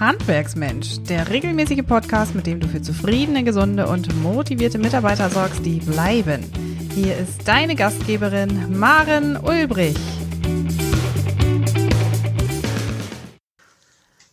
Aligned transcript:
Handwerksmensch, 0.00 1.02
der 1.10 1.28
regelmäßige 1.28 1.82
Podcast, 1.86 2.34
mit 2.34 2.46
dem 2.46 2.58
du 2.58 2.66
für 2.66 2.80
zufriedene, 2.80 3.44
gesunde 3.44 3.86
und 3.86 4.08
motivierte 4.22 4.78
Mitarbeiter 4.78 5.28
sorgst, 5.28 5.62
die 5.62 5.78
bleiben. 5.78 6.50
Hier 6.94 7.18
ist 7.18 7.46
deine 7.46 7.76
Gastgeberin 7.76 8.78
Maren 8.78 9.36
Ulbrich. 9.36 9.98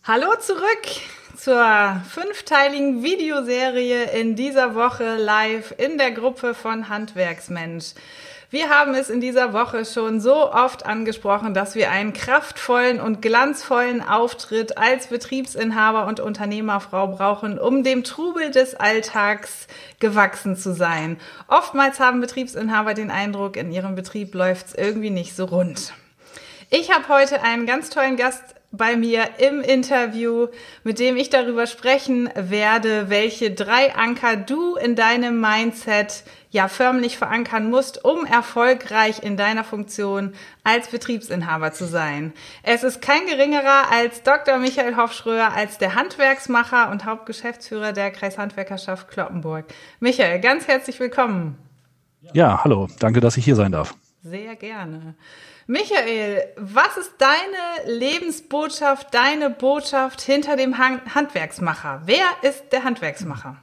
Hallo 0.04 0.28
zurück 0.40 0.86
zur 1.36 2.00
fünfteiligen 2.08 3.02
Videoserie 3.02 4.04
in 4.04 4.36
dieser 4.36 4.74
Woche 4.74 5.16
live 5.16 5.74
in 5.76 5.98
der 5.98 6.12
Gruppe 6.12 6.54
von 6.54 6.88
Handwerksmensch. 6.88 7.92
Wir 8.50 8.70
haben 8.70 8.94
es 8.94 9.10
in 9.10 9.20
dieser 9.20 9.52
Woche 9.52 9.84
schon 9.84 10.20
so 10.20 10.50
oft 10.50 10.86
angesprochen, 10.86 11.52
dass 11.52 11.74
wir 11.74 11.90
einen 11.90 12.14
kraftvollen 12.14 12.98
und 12.98 13.20
glanzvollen 13.20 14.00
Auftritt 14.00 14.78
als 14.78 15.08
Betriebsinhaber 15.08 16.06
und 16.06 16.18
Unternehmerfrau 16.18 17.08
brauchen, 17.08 17.58
um 17.58 17.84
dem 17.84 18.04
Trubel 18.04 18.50
des 18.50 18.74
Alltags 18.74 19.66
gewachsen 20.00 20.56
zu 20.56 20.72
sein. 20.72 21.18
Oftmals 21.46 22.00
haben 22.00 22.22
Betriebsinhaber 22.22 22.94
den 22.94 23.10
Eindruck, 23.10 23.58
in 23.58 23.70
ihrem 23.70 23.94
Betrieb 23.94 24.34
läuft's 24.34 24.72
irgendwie 24.72 25.10
nicht 25.10 25.36
so 25.36 25.44
rund. 25.44 25.92
Ich 26.70 26.90
habe 26.90 27.06
heute 27.08 27.42
einen 27.42 27.66
ganz 27.66 27.90
tollen 27.90 28.16
Gast 28.16 28.54
bei 28.70 28.96
mir 28.96 29.28
im 29.38 29.60
Interview, 29.62 30.48
mit 30.84 30.98
dem 30.98 31.16
ich 31.16 31.30
darüber 31.30 31.66
sprechen 31.66 32.28
werde, 32.34 33.08
welche 33.08 33.50
drei 33.50 33.94
Anker 33.94 34.36
du 34.36 34.76
in 34.76 34.94
deinem 34.94 35.40
Mindset 35.40 36.24
ja 36.50 36.68
förmlich 36.68 37.18
verankern 37.18 37.70
musst, 37.70 38.04
um 38.04 38.24
erfolgreich 38.24 39.22
in 39.22 39.36
deiner 39.36 39.64
Funktion 39.64 40.32
als 40.64 40.88
Betriebsinhaber 40.88 41.72
zu 41.72 41.86
sein. 41.86 42.32
Es 42.62 42.82
ist 42.82 43.02
kein 43.02 43.26
geringerer 43.26 43.90
als 43.90 44.22
Dr. 44.22 44.58
Michael 44.58 44.96
Hofschröer, 44.96 45.52
als 45.54 45.78
der 45.78 45.94
Handwerksmacher 45.94 46.90
und 46.90 47.04
Hauptgeschäftsführer 47.04 47.92
der 47.92 48.10
Kreishandwerkerschaft 48.10 49.08
Kloppenburg. 49.08 49.66
Michael, 50.00 50.40
ganz 50.40 50.66
herzlich 50.66 50.98
willkommen. 51.00 51.58
Ja, 52.32 52.62
hallo, 52.64 52.88
danke, 52.98 53.20
dass 53.20 53.36
ich 53.36 53.44
hier 53.44 53.56
sein 53.56 53.72
darf. 53.72 53.94
Sehr 54.22 54.56
gerne. 54.56 55.14
Michael, 55.66 56.44
was 56.56 56.96
ist 56.96 57.12
deine 57.18 57.98
Lebensbotschaft, 57.98 59.12
deine 59.12 59.50
Botschaft 59.50 60.22
hinter 60.22 60.56
dem 60.56 60.78
Handwerksmacher? 60.78 62.02
Wer 62.06 62.24
ist 62.42 62.72
der 62.72 62.84
Handwerksmacher? 62.84 63.56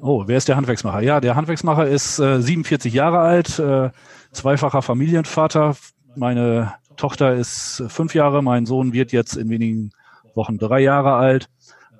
Oh, 0.00 0.24
wer 0.26 0.36
ist 0.36 0.48
der 0.48 0.56
Handwerksmacher? 0.56 1.00
Ja, 1.00 1.20
der 1.20 1.36
Handwerksmacher 1.36 1.86
ist 1.86 2.18
äh, 2.18 2.40
47 2.40 2.92
Jahre 2.92 3.18
alt, 3.18 3.58
äh, 3.58 3.90
zweifacher 4.32 4.82
Familienvater. 4.82 5.76
Meine 6.16 6.74
Tochter 6.96 7.34
ist 7.34 7.82
fünf 7.88 8.14
Jahre, 8.14 8.42
mein 8.42 8.66
Sohn 8.66 8.92
wird 8.92 9.12
jetzt 9.12 9.36
in 9.36 9.48
wenigen 9.48 9.90
Wochen 10.34 10.58
drei 10.58 10.80
Jahre 10.80 11.14
alt 11.14 11.48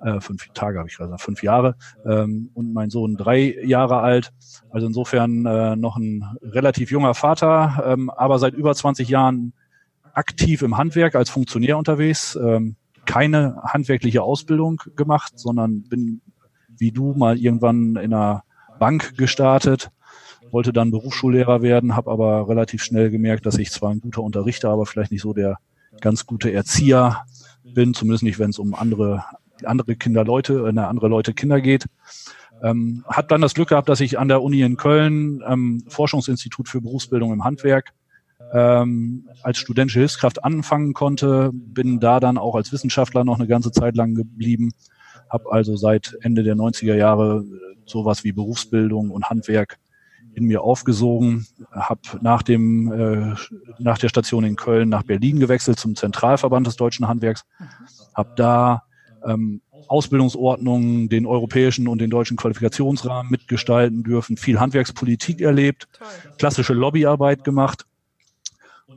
äh, 0.03 0.19
fünf 0.19 0.47
Tage 0.53 0.79
habe 0.79 0.89
ich 0.89 0.97
gesagt, 0.97 1.21
fünf 1.21 1.43
Jahre 1.43 1.75
ähm, 2.05 2.49
und 2.53 2.73
mein 2.73 2.89
Sohn 2.89 3.17
drei 3.17 3.55
Jahre 3.63 3.99
alt. 3.99 4.31
Also 4.69 4.87
insofern 4.87 5.45
äh, 5.45 5.75
noch 5.75 5.97
ein 5.97 6.25
relativ 6.41 6.91
junger 6.91 7.13
Vater, 7.13 7.83
ähm, 7.85 8.09
aber 8.09 8.39
seit 8.39 8.53
über 8.53 8.73
20 8.73 9.07
Jahren 9.09 9.53
aktiv 10.13 10.61
im 10.61 10.77
Handwerk 10.77 11.15
als 11.15 11.29
Funktionär 11.29 11.77
unterwegs. 11.77 12.35
Ähm, 12.35 12.75
keine 13.05 13.57
handwerkliche 13.63 14.21
Ausbildung 14.21 14.81
gemacht, 14.95 15.33
sondern 15.35 15.83
bin 15.83 16.21
wie 16.81 16.91
du 16.91 17.13
mal 17.13 17.37
irgendwann 17.37 17.95
in 17.95 18.13
einer 18.13 18.43
Bank 18.79 19.15
gestartet, 19.15 19.91
wollte 20.49 20.73
dann 20.73 20.91
Berufsschullehrer 20.91 21.61
werden, 21.61 21.95
habe 21.95 22.11
aber 22.11 22.49
relativ 22.49 22.83
schnell 22.83 23.11
gemerkt, 23.11 23.45
dass 23.45 23.57
ich 23.57 23.71
zwar 23.71 23.91
ein 23.91 24.01
guter 24.01 24.23
Unterrichter, 24.23 24.69
aber 24.69 24.87
vielleicht 24.87 25.11
nicht 25.11 25.21
so 25.21 25.33
der 25.33 25.59
ganz 26.01 26.25
gute 26.25 26.51
Erzieher 26.51 27.23
bin, 27.63 27.93
zumindest 27.93 28.23
nicht, 28.23 28.39
wenn 28.39 28.49
es 28.49 28.59
um 28.59 28.73
andere 28.73 29.23
andere 29.63 29.95
Kinder 29.95 30.25
Leute, 30.25 30.71
äh, 30.75 30.79
andere 30.79 31.07
Leute 31.07 31.33
Kinder 31.33 31.61
geht. 31.61 31.85
Ähm, 32.63 33.05
hat 33.07 33.31
dann 33.31 33.41
das 33.41 33.53
Glück 33.53 33.69
gehabt, 33.69 33.89
dass 33.89 34.01
ich 34.01 34.17
an 34.17 34.27
der 34.27 34.41
Uni 34.41 34.61
in 34.61 34.75
Köln 34.75 35.43
ähm, 35.47 35.83
Forschungsinstitut 35.87 36.67
für 36.67 36.81
Berufsbildung 36.81 37.31
im 37.31 37.43
Handwerk 37.43 37.93
ähm, 38.53 39.29
als 39.43 39.59
studentische 39.59 39.99
Hilfskraft 39.99 40.43
anfangen 40.43 40.93
konnte, 40.93 41.51
bin 41.53 41.99
da 41.99 42.19
dann 42.19 42.39
auch 42.39 42.55
als 42.55 42.71
Wissenschaftler 42.71 43.23
noch 43.23 43.37
eine 43.37 43.47
ganze 43.47 43.71
Zeit 43.71 43.95
lang 43.95 44.15
geblieben, 44.15 44.71
habe 45.31 45.51
also 45.51 45.77
seit 45.77 46.17
Ende 46.21 46.43
der 46.43 46.55
90er 46.55 46.95
Jahre 46.95 47.45
äh, 47.45 47.75
sowas 47.85 48.23
wie 48.23 48.33
Berufsbildung 48.33 49.09
und 49.09 49.29
Handwerk 49.29 49.79
in 50.33 50.45
mir 50.45 50.61
aufgesogen, 50.61 51.45
habe 51.71 52.01
nach 52.21 52.41
dem 52.41 52.91
äh, 52.91 53.35
nach 53.79 53.97
der 53.97 54.09
Station 54.09 54.43
in 54.43 54.55
Köln 54.55 54.89
nach 54.89 55.03
Berlin 55.03 55.39
gewechselt 55.39 55.79
zum 55.79 55.95
Zentralverband 55.95 56.67
des 56.67 56.77
deutschen 56.77 57.07
Handwerks, 57.07 57.45
habe 58.13 58.31
da 58.35 58.83
ähm, 59.25 59.61
Ausbildungsordnungen, 59.87 61.09
den 61.09 61.25
europäischen 61.25 61.87
und 61.87 61.99
den 61.99 62.09
deutschen 62.09 62.37
Qualifikationsrahmen 62.37 63.29
mitgestalten 63.29 64.03
dürfen, 64.03 64.37
viel 64.37 64.59
Handwerkspolitik 64.59 65.41
erlebt, 65.41 65.87
klassische 66.37 66.73
Lobbyarbeit 66.73 67.43
gemacht. 67.43 67.85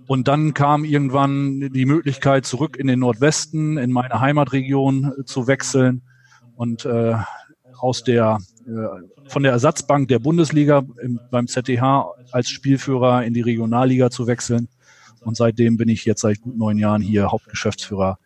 Und 0.06 0.28
dann 0.28 0.54
kam 0.54 0.84
irgendwann 0.84 1.72
die 1.72 1.86
Möglichkeit, 1.86 2.44
zurück 2.46 2.76
in 2.76 2.86
den 2.86 3.00
Nordwesten, 3.00 3.78
in 3.78 3.90
meine 3.90 4.20
Heimatregion 4.20 5.14
äh, 5.18 5.24
zu 5.24 5.46
wechseln 5.46 6.02
und 6.56 6.84
äh, 6.84 7.14
aus 7.78 8.04
der 8.04 8.38
äh, 8.66 9.28
von 9.28 9.42
der 9.42 9.52
Ersatzbank 9.52 10.08
der 10.08 10.18
Bundesliga 10.18 10.84
im, 11.00 11.20
beim 11.30 11.46
ZDH 11.46 12.10
als 12.30 12.48
Spielführer 12.48 13.24
in 13.24 13.34
die 13.34 13.40
Regionalliga 13.40 14.10
zu 14.10 14.26
wechseln. 14.26 14.68
Und 15.22 15.36
seitdem 15.36 15.76
bin 15.76 15.88
ich 15.88 16.04
jetzt 16.04 16.20
seit 16.20 16.40
gut 16.40 16.56
neun 16.56 16.78
Jahren 16.78 17.00
hier 17.00 17.30
Hauptgeschäftsführer 17.32 18.18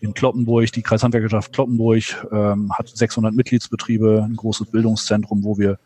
in 0.00 0.14
Kloppenburg. 0.14 0.70
Die 0.72 0.82
Kreishandwerkerschaft 0.82 1.52
Kloppenburg 1.52 2.26
ähm, 2.30 2.72
hat 2.72 2.88
600 2.88 3.34
Mitgliedsbetriebe, 3.34 4.26
ein 4.28 4.36
großes 4.36 4.70
Bildungszentrum, 4.70 5.44
wo 5.44 5.56
wir 5.56 5.78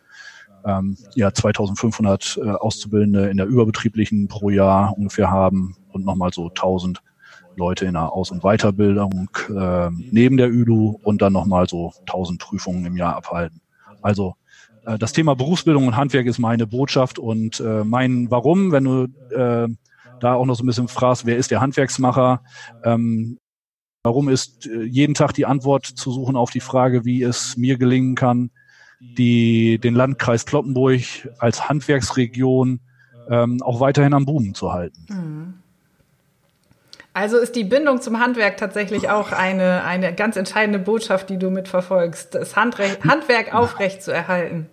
ähm, 0.65 0.97
ja 1.15 1.33
2500 1.33 2.39
äh, 2.43 2.49
Auszubildende 2.51 3.29
in 3.29 3.37
der 3.37 3.47
überbetrieblichen 3.47 4.27
pro 4.27 4.51
Jahr 4.51 4.97
ungefähr 4.97 5.31
haben 5.31 5.77
und 5.93 6.05
nochmal 6.05 6.33
so 6.33 6.49
1000 6.49 7.01
Leute 7.57 7.87
in 7.87 7.95
der 7.95 8.13
Aus- 8.13 8.31
und 8.31 8.43
Weiterbildung 8.43 9.31
äh, 9.49 9.91
neben 10.11 10.37
der 10.37 10.51
ÜLU 10.51 10.99
und 11.03 11.23
dann 11.23 11.33
nochmal 11.33 11.69
so 11.69 11.93
1000 12.07 12.41
Prüfungen 12.41 12.85
im 12.85 12.97
Jahr 12.97 13.17
abhalten. 13.17 13.61
Also 14.01 14.35
äh, 14.85 14.99
das 14.99 15.13
Thema 15.13 15.35
Berufsbildung 15.35 15.87
und 15.87 15.97
Handwerk 15.97 16.27
ist 16.27 16.39
meine 16.39 16.67
Botschaft 16.67 17.19
und 17.19 17.61
äh, 17.61 17.85
mein 17.85 18.31
Warum, 18.31 18.73
wenn 18.73 18.85
du 18.85 19.05
äh, 19.35 19.69
da 20.21 20.35
auch 20.35 20.47
noch 20.47 20.55
so 20.55 20.65
ein 20.65 20.67
bisschen 20.67 20.89
fragst, 20.89 21.27
wer 21.27 21.37
ist 21.37 21.51
der 21.51 21.61
Handwerksmacher? 21.61 22.43
Ähm, 22.83 23.39
Warum 24.07 24.29
ist 24.29 24.67
äh, 24.67 24.85
jeden 24.85 25.15
Tag 25.15 25.33
die 25.33 25.47
Antwort 25.47 25.85
zu 25.85 26.13
suchen 26.13 26.37
auf 26.37 26.51
die 26.53 26.61
Frage, 26.61 27.05
wie 27.05 27.25
es 27.25 27.57
mir 27.57 27.77
gelingen 27.77 28.15
kann, 28.15 28.53
die, 29.01 29.81
den 29.81 29.95
Landkreis 29.95 30.47
Kloppenburg 30.47 31.03
als 31.39 31.69
Handwerksregion 31.69 32.81
ähm, 33.29 33.61
auch 33.63 33.81
weiterhin 33.81 34.15
am 34.15 34.25
Boom 34.25 34.55
zu 34.55 34.73
halten. 34.73 35.07
Mhm. 35.09 35.55
Also 37.17 37.39
ist 37.39 37.57
die 37.57 37.65
Bindung 37.65 38.03
zum 38.03 38.21
Handwerk 38.21 38.59
tatsächlich 38.59 39.09
auch 39.09 39.33
eine, 39.33 39.85
eine 39.85 40.15
ganz 40.15 40.37
entscheidende 40.37 40.79
Botschaft, 40.79 41.31
die 41.31 41.39
du 41.39 41.49
mitverfolgst, 41.49 42.35
das 42.35 42.57
Handre 42.57 42.85
Handwerk 43.09 43.55
aufrecht 43.55 44.03
zu 44.03 44.13
erhalten. 44.13 44.67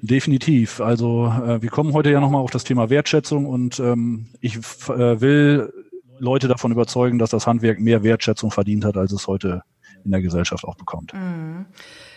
Definitiv. 0.00 0.80
Also 0.80 1.26
äh, 1.26 1.60
wir 1.60 1.70
kommen 1.70 1.92
heute 1.92 2.12
ja 2.12 2.20
nochmal 2.20 2.40
auf 2.40 2.52
das 2.52 2.62
Thema 2.62 2.88
Wertschätzung 2.88 3.46
und 3.46 3.80
ähm, 3.80 4.26
ich 4.40 4.58
äh, 4.58 5.20
will 5.20 5.72
Leute 6.20 6.46
davon 6.46 6.70
überzeugen, 6.70 7.18
dass 7.18 7.30
das 7.30 7.48
Handwerk 7.48 7.80
mehr 7.80 8.04
Wertschätzung 8.04 8.52
verdient 8.52 8.84
hat, 8.84 8.96
als 8.96 9.10
es 9.10 9.26
heute 9.26 9.64
in 10.04 10.12
der 10.12 10.22
Gesellschaft 10.22 10.64
auch 10.64 10.76
bekommt. 10.76 11.12
Mhm. 11.14 11.66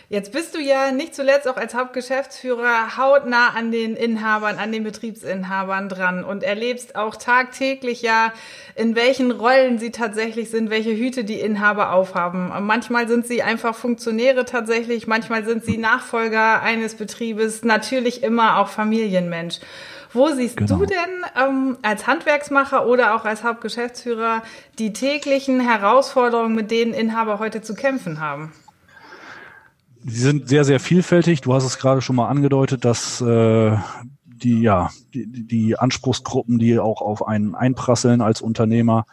Jetzt 0.08 0.30
bist 0.30 0.54
du 0.54 0.60
ja 0.60 0.92
nicht 0.92 1.16
zuletzt 1.16 1.48
auch 1.48 1.56
als 1.56 1.74
Hauptgeschäftsführer 1.74 2.96
hautnah 2.96 3.48
an 3.56 3.72
den 3.72 3.96
Inhabern, 3.96 4.56
an 4.56 4.70
den 4.70 4.84
Betriebsinhabern 4.84 5.88
dran 5.88 6.22
und 6.22 6.44
erlebst 6.44 6.94
auch 6.94 7.16
tagtäglich 7.16 8.02
ja, 8.02 8.32
in 8.76 8.94
welchen 8.94 9.32
Rollen 9.32 9.80
sie 9.80 9.90
tatsächlich 9.90 10.48
sind, 10.48 10.70
welche 10.70 10.94
Hüte 10.96 11.24
die 11.24 11.40
Inhaber 11.40 11.92
aufhaben. 11.92 12.52
Manchmal 12.64 13.08
sind 13.08 13.26
sie 13.26 13.42
einfach 13.42 13.74
Funktionäre 13.74 14.44
tatsächlich, 14.44 15.08
manchmal 15.08 15.44
sind 15.44 15.64
sie 15.64 15.76
Nachfolger 15.76 16.62
eines 16.62 16.94
Betriebes, 16.94 17.64
natürlich 17.64 18.22
immer 18.22 18.58
auch 18.58 18.68
Familienmensch. 18.68 19.58
Wo 20.12 20.28
siehst 20.28 20.58
genau. 20.58 20.76
du 20.76 20.86
denn 20.86 21.24
ähm, 21.36 21.78
als 21.82 22.06
Handwerksmacher 22.06 22.86
oder 22.86 23.16
auch 23.16 23.24
als 23.24 23.42
Hauptgeschäftsführer 23.42 24.44
die 24.78 24.92
täglichen 24.92 25.58
Herausforderungen, 25.58 26.54
mit 26.54 26.70
denen 26.70 26.94
Inhaber 26.94 27.40
heute 27.40 27.60
zu 27.60 27.74
kämpfen 27.74 28.20
haben? 28.20 28.52
Sie 30.08 30.20
sind 30.20 30.48
sehr, 30.48 30.64
sehr 30.64 30.78
vielfältig. 30.78 31.40
Du 31.40 31.52
hast 31.52 31.64
es 31.64 31.78
gerade 31.78 32.00
schon 32.00 32.14
mal 32.14 32.28
angedeutet, 32.28 32.84
dass 32.84 33.20
äh, 33.20 33.76
die, 34.24 34.60
ja, 34.60 34.90
die, 35.12 35.46
die 35.46 35.78
Anspruchsgruppen, 35.78 36.58
die 36.60 36.78
auch 36.78 37.00
auf 37.00 37.26
einen 37.26 37.56
einprasseln 37.56 38.20
als 38.20 38.40
Unternehmer. 38.40 39.04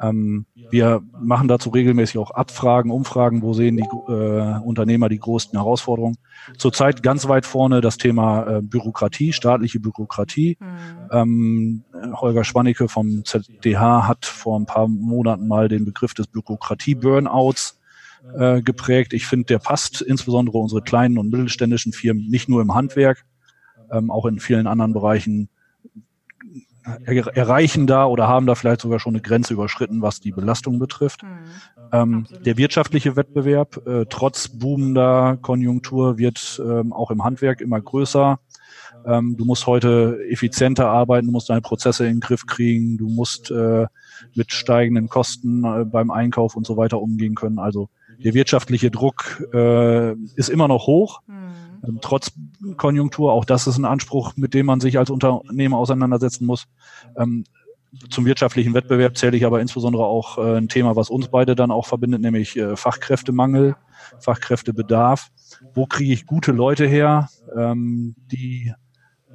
Ähm, 0.00 0.46
wir 0.70 1.02
machen 1.20 1.46
dazu 1.46 1.70
regelmäßig 1.70 2.18
auch 2.18 2.32
Abfragen, 2.32 2.90
Umfragen, 2.90 3.42
wo 3.42 3.52
sehen 3.52 3.76
die 3.76 4.12
äh, 4.12 4.58
Unternehmer 4.58 5.08
die 5.08 5.18
größten 5.18 5.56
Herausforderungen. 5.58 6.16
Zurzeit 6.58 7.04
ganz 7.04 7.28
weit 7.28 7.46
vorne 7.46 7.80
das 7.80 7.96
Thema 7.96 8.58
äh, 8.58 8.62
Bürokratie, 8.62 9.32
staatliche 9.32 9.78
Bürokratie. 9.78 10.56
Mhm. 10.58 11.08
Ähm, 11.12 11.84
Holger 12.14 12.42
Schwannecke 12.42 12.88
vom 12.88 13.24
ZDH 13.24 14.08
hat 14.08 14.26
vor 14.26 14.58
ein 14.58 14.66
paar 14.66 14.88
Monaten 14.88 15.46
mal 15.46 15.68
den 15.68 15.84
Begriff 15.84 16.14
des 16.14 16.26
Bürokratie-Burnouts 16.26 17.79
äh, 18.36 18.62
geprägt. 18.62 19.12
Ich 19.12 19.26
finde, 19.26 19.46
der 19.46 19.58
passt 19.58 20.00
insbesondere 20.02 20.58
unsere 20.58 20.82
kleinen 20.82 21.18
und 21.18 21.30
mittelständischen 21.30 21.92
Firmen 21.92 22.28
nicht 22.28 22.48
nur 22.48 22.62
im 22.62 22.74
Handwerk, 22.74 23.24
ähm, 23.90 24.10
auch 24.10 24.26
in 24.26 24.40
vielen 24.40 24.66
anderen 24.66 24.92
Bereichen 24.92 25.48
er 27.04 27.36
erreichen 27.36 27.86
da 27.86 28.06
oder 28.06 28.28
haben 28.28 28.46
da 28.46 28.54
vielleicht 28.54 28.80
sogar 28.80 28.98
schon 28.98 29.14
eine 29.14 29.22
Grenze 29.22 29.54
überschritten, 29.54 30.02
was 30.02 30.20
die 30.20 30.32
Belastung 30.32 30.78
betrifft. 30.78 31.22
Mhm. 31.22 31.28
Ähm, 31.92 32.26
der 32.44 32.56
wirtschaftliche 32.56 33.16
Wettbewerb, 33.16 33.86
äh, 33.86 34.06
trotz 34.08 34.48
boomender 34.48 35.38
Konjunktur, 35.40 36.18
wird 36.18 36.60
ähm, 36.64 36.92
auch 36.92 37.10
im 37.10 37.24
Handwerk 37.24 37.60
immer 37.60 37.80
größer. 37.80 38.38
Ähm, 39.04 39.36
du 39.36 39.44
musst 39.44 39.66
heute 39.66 40.18
effizienter 40.28 40.88
arbeiten, 40.88 41.26
du 41.26 41.32
musst 41.32 41.50
deine 41.50 41.62
Prozesse 41.62 42.06
in 42.06 42.16
den 42.16 42.20
Griff 42.20 42.46
kriegen, 42.46 42.96
du 42.96 43.08
musst 43.08 43.50
äh, 43.50 43.86
mit 44.34 44.52
steigenden 44.52 45.08
Kosten 45.08 45.64
äh, 45.64 45.84
beim 45.84 46.10
Einkauf 46.10 46.56
und 46.56 46.66
so 46.66 46.76
weiter 46.76 47.00
umgehen 47.00 47.34
können. 47.34 47.58
Also 47.58 47.88
der 48.22 48.34
wirtschaftliche 48.34 48.90
Druck 48.90 49.42
äh, 49.52 50.12
ist 50.36 50.48
immer 50.48 50.68
noch 50.68 50.86
hoch. 50.86 51.20
Mhm. 51.26 52.00
Trotz 52.02 52.32
Konjunktur, 52.76 53.32
auch 53.32 53.44
das 53.44 53.66
ist 53.66 53.78
ein 53.78 53.86
Anspruch, 53.86 54.34
mit 54.36 54.52
dem 54.52 54.66
man 54.66 54.80
sich 54.80 54.98
als 54.98 55.10
Unternehmer 55.10 55.78
auseinandersetzen 55.78 56.44
muss. 56.44 56.66
Ähm, 57.16 57.44
zum 58.08 58.24
wirtschaftlichen 58.24 58.74
Wettbewerb 58.74 59.16
zähle 59.16 59.36
ich 59.36 59.44
aber 59.44 59.60
insbesondere 59.60 60.04
auch 60.04 60.38
äh, 60.38 60.58
ein 60.58 60.68
Thema, 60.68 60.94
was 60.94 61.10
uns 61.10 61.28
beide 61.28 61.56
dann 61.56 61.70
auch 61.70 61.86
verbindet, 61.86 62.20
nämlich 62.20 62.56
äh, 62.56 62.76
Fachkräftemangel, 62.76 63.76
Fachkräftebedarf. 64.20 65.30
Wo 65.74 65.86
kriege 65.86 66.12
ich 66.12 66.26
gute 66.26 66.52
Leute 66.52 66.86
her, 66.86 67.28
ähm, 67.56 68.14
die 68.30 68.72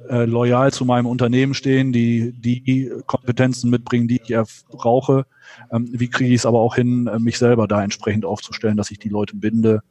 äh, 0.08 0.24
loyal 0.24 0.72
zu 0.72 0.84
meinem 0.84 1.06
Unternehmen 1.06 1.54
stehen, 1.54 1.92
die 1.92 2.32
die 2.32 2.92
Kompetenzen 3.06 3.70
mitbringen, 3.70 4.08
die 4.08 4.20
ich 4.22 4.36
brauche. 4.68 5.26
Ähm, 5.72 5.88
wie 5.90 6.08
kriege 6.08 6.30
ich 6.30 6.40
es 6.40 6.46
aber 6.46 6.60
auch 6.60 6.74
hin, 6.74 7.06
äh, 7.06 7.18
mich 7.18 7.38
selber 7.38 7.66
da 7.66 7.82
entsprechend 7.82 8.24
aufzustellen, 8.24 8.76
dass 8.76 8.90
ich 8.90 8.98
die 8.98 9.08
Leute 9.08 9.36
binde 9.36 9.82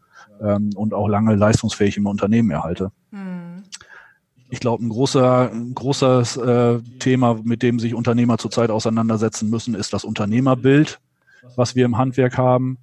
ähm, 0.42 0.72
und 0.76 0.94
auch 0.94 1.08
lange 1.08 1.36
leistungsfähig 1.36 1.98
im 1.98 2.08
Unternehmen 2.08 2.52
erhalte. 2.52 2.92
Mhm. 3.12 3.64
Ich 4.50 4.60
glaube, 4.60 4.86
ein 4.86 4.90
großer, 4.90 5.52
ein 5.52 5.74
großes 5.74 6.38
äh, 6.38 6.80
Thema, 7.00 7.40
mit 7.44 7.64
dem 7.64 7.80
sich 7.80 7.94
Unternehmer 7.94 8.38
zurzeit 8.38 8.70
auseinandersetzen 8.70 9.50
müssen, 9.50 9.74
ist 9.74 9.92
das 9.92 10.04
Unternehmerbild, 10.04 11.00
was 11.56 11.76
wir 11.76 11.86
im 11.86 11.98
Handwerk 11.98 12.38
haben 12.38 12.78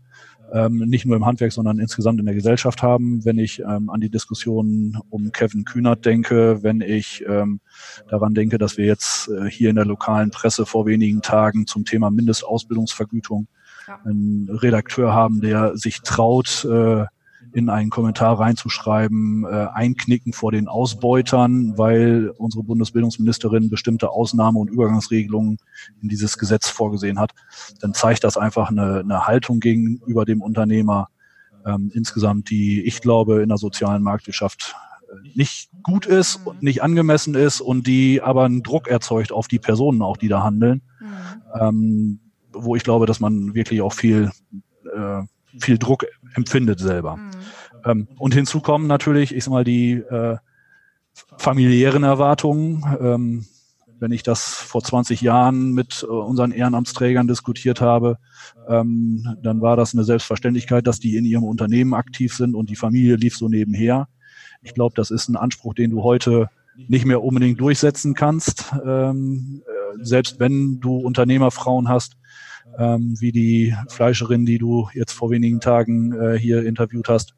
ähm, 0.52 0.78
nicht 0.78 1.06
nur 1.06 1.16
im 1.16 1.25
Handwerk, 1.25 1.52
sondern 1.52 1.78
insgesamt 1.78 2.20
in 2.20 2.26
der 2.26 2.34
Gesellschaft 2.34 2.82
haben. 2.82 3.25
Wenn 3.25 3.38
ich 3.38 3.60
ähm, 3.60 3.90
an 3.90 4.00
die 4.00 4.10
Diskussion 4.10 4.99
um 5.10 5.32
Kevin 5.32 5.64
Kühnert 5.64 6.04
denke, 6.04 6.62
wenn 6.62 6.81
ich 6.81 7.25
ähm, 7.26 7.60
daran 8.08 8.34
denke, 8.34 8.58
dass 8.58 8.76
wir 8.76 8.84
jetzt 8.84 9.28
äh, 9.28 9.50
hier 9.50 9.70
in 9.70 9.76
der 9.76 9.87
lokalen 9.87 10.31
Presse 10.31 10.66
vor 10.66 10.87
wenigen 10.87 11.22
Tagen 11.22 11.66
zum 11.66 11.84
Thema 11.84 12.10
Mindestausbildungsvergütung 12.10 13.49
einen 14.04 14.49
Redakteur 14.49 15.12
haben, 15.12 15.40
der 15.40 15.76
sich 15.76 16.02
traut, 16.02 16.64
äh, 16.64 17.04
in 17.52 17.69
einen 17.69 17.90
Kommentar 17.90 18.38
reinzuschreiben, 18.38 19.44
äh, 19.44 19.66
einknicken 19.72 20.32
vor 20.32 20.52
den 20.52 20.69
Ausbeutern, 20.69 21.76
weil 21.76 22.32
unsere 22.37 22.64
Bundesbildungsministerin 22.64 23.69
bestimmte 23.69 24.10
Ausnahme- 24.10 24.58
und 24.58 24.70
Übergangsregelungen 24.70 25.58
in 26.00 26.08
dieses 26.08 26.38
Gesetz 26.38 26.69
vorgesehen 26.69 27.19
hat, 27.19 27.32
dann 27.81 27.94
zeigt 27.94 28.25
das 28.25 28.37
einfach 28.37 28.70
eine, 28.70 29.00
eine 29.00 29.26
Haltung 29.26 29.60
gegenüber 29.60 30.25
dem 30.25 30.40
Unternehmer 30.40 31.08
ähm, 31.66 31.90
insgesamt, 31.94 32.50
die 32.50 32.82
ich 32.82 33.00
glaube 33.00 33.43
in 33.43 33.49
der 33.49 33.58
sozialen 33.58 34.02
Marktwirtschaft 34.02 34.75
äh, 35.08 35.28
nicht 35.34 35.70
gut 35.82 36.06
ist 36.06 36.40
und 36.44 36.62
nicht 36.62 36.82
angemessen 36.82 37.34
ist 37.34 37.60
und 37.60 37.87
die 37.87 38.22
aber 38.22 38.44
einen 38.44 38.62
Druck 38.62 38.88
erzeugt 38.88 39.32
auf 39.32 39.46
die 39.46 39.58
Personen 39.58 40.02
auch, 40.02 40.16
die 40.16 40.28
da 40.28 40.43
handeln, 40.43 40.82
mhm. 41.00 41.60
ähm, 41.60 42.20
wo 42.52 42.76
ich 42.76 42.82
glaube, 42.82 43.06
dass 43.06 43.20
man 43.20 43.54
wirklich 43.54 43.82
auch 43.82 43.93
viel 43.93 44.31
äh, 44.94 45.22
viel 45.58 45.78
Druck 45.78 46.06
empfindet 46.34 46.81
selber. 46.81 47.17
Mhm. 47.17 47.31
Ähm, 47.84 48.08
und 48.19 48.34
hinzu 48.34 48.61
kommen 48.61 48.87
natürlich, 48.87 49.34
ich 49.34 49.44
sag 49.44 49.50
mal, 49.50 49.64
die 49.64 49.93
äh, 49.94 50.37
familiären 51.38 52.02
Erwartungen. 52.05 52.84
Ähm, 53.00 53.46
wenn 53.99 54.11
ich 54.11 54.25
das 54.25 54.55
vor 54.55 54.82
20 54.82 55.20
Jahren 55.20 55.73
mit 55.73 56.02
äh, 56.02 56.06
unseren 56.06 56.50
Ehrenamtsträgern 56.50 57.29
diskutiert 57.29 57.81
habe, 57.81 58.19
ähm, 58.69 59.37
dann 59.43 59.61
war 59.61 59.76
das 59.76 59.94
eine 59.94 60.02
Selbstverständlichkeit, 60.02 60.87
dass 60.87 60.99
die 60.99 61.17
in 61.17 61.25
ihrem 61.25 61.44
Unternehmen 61.44 61.94
aktiv 61.94 62.35
sind 62.35 62.56
und 62.56 62.69
die 62.69 62.76
Familie 62.76 63.14
lief 63.14 63.37
so 63.37 63.49
nebenher. 63.49 64.08
Ich 64.61 64.75
glaube, 64.75 64.94
das 64.96 65.11
ist 65.11 65.28
ein 65.28 65.37
Anspruch, 65.37 65.75
den 65.75 65.90
du 65.90 66.02
heute 66.02 66.50
nicht 66.88 67.05
mehr 67.05 67.23
unbedingt 67.23 67.61
durchsetzen 67.61 68.14
kannst, 68.14 68.73
ähm, 68.85 69.62
äh, 69.67 70.05
selbst 70.05 70.40
wenn 70.40 70.81
du 70.81 70.96
Unternehmerfrauen 70.96 71.88
hast, 71.88 72.17
ähm, 72.78 73.14
wie 73.19 73.32
die 73.32 73.74
Fleischerin, 73.88 74.46
die 74.46 74.58
du 74.58 74.88
jetzt 74.94 75.12
vor 75.12 75.30
wenigen 75.30 75.60
Tagen 75.60 76.12
äh, 76.12 76.38
hier 76.38 76.64
interviewt 76.64 77.08
hast. 77.08 77.34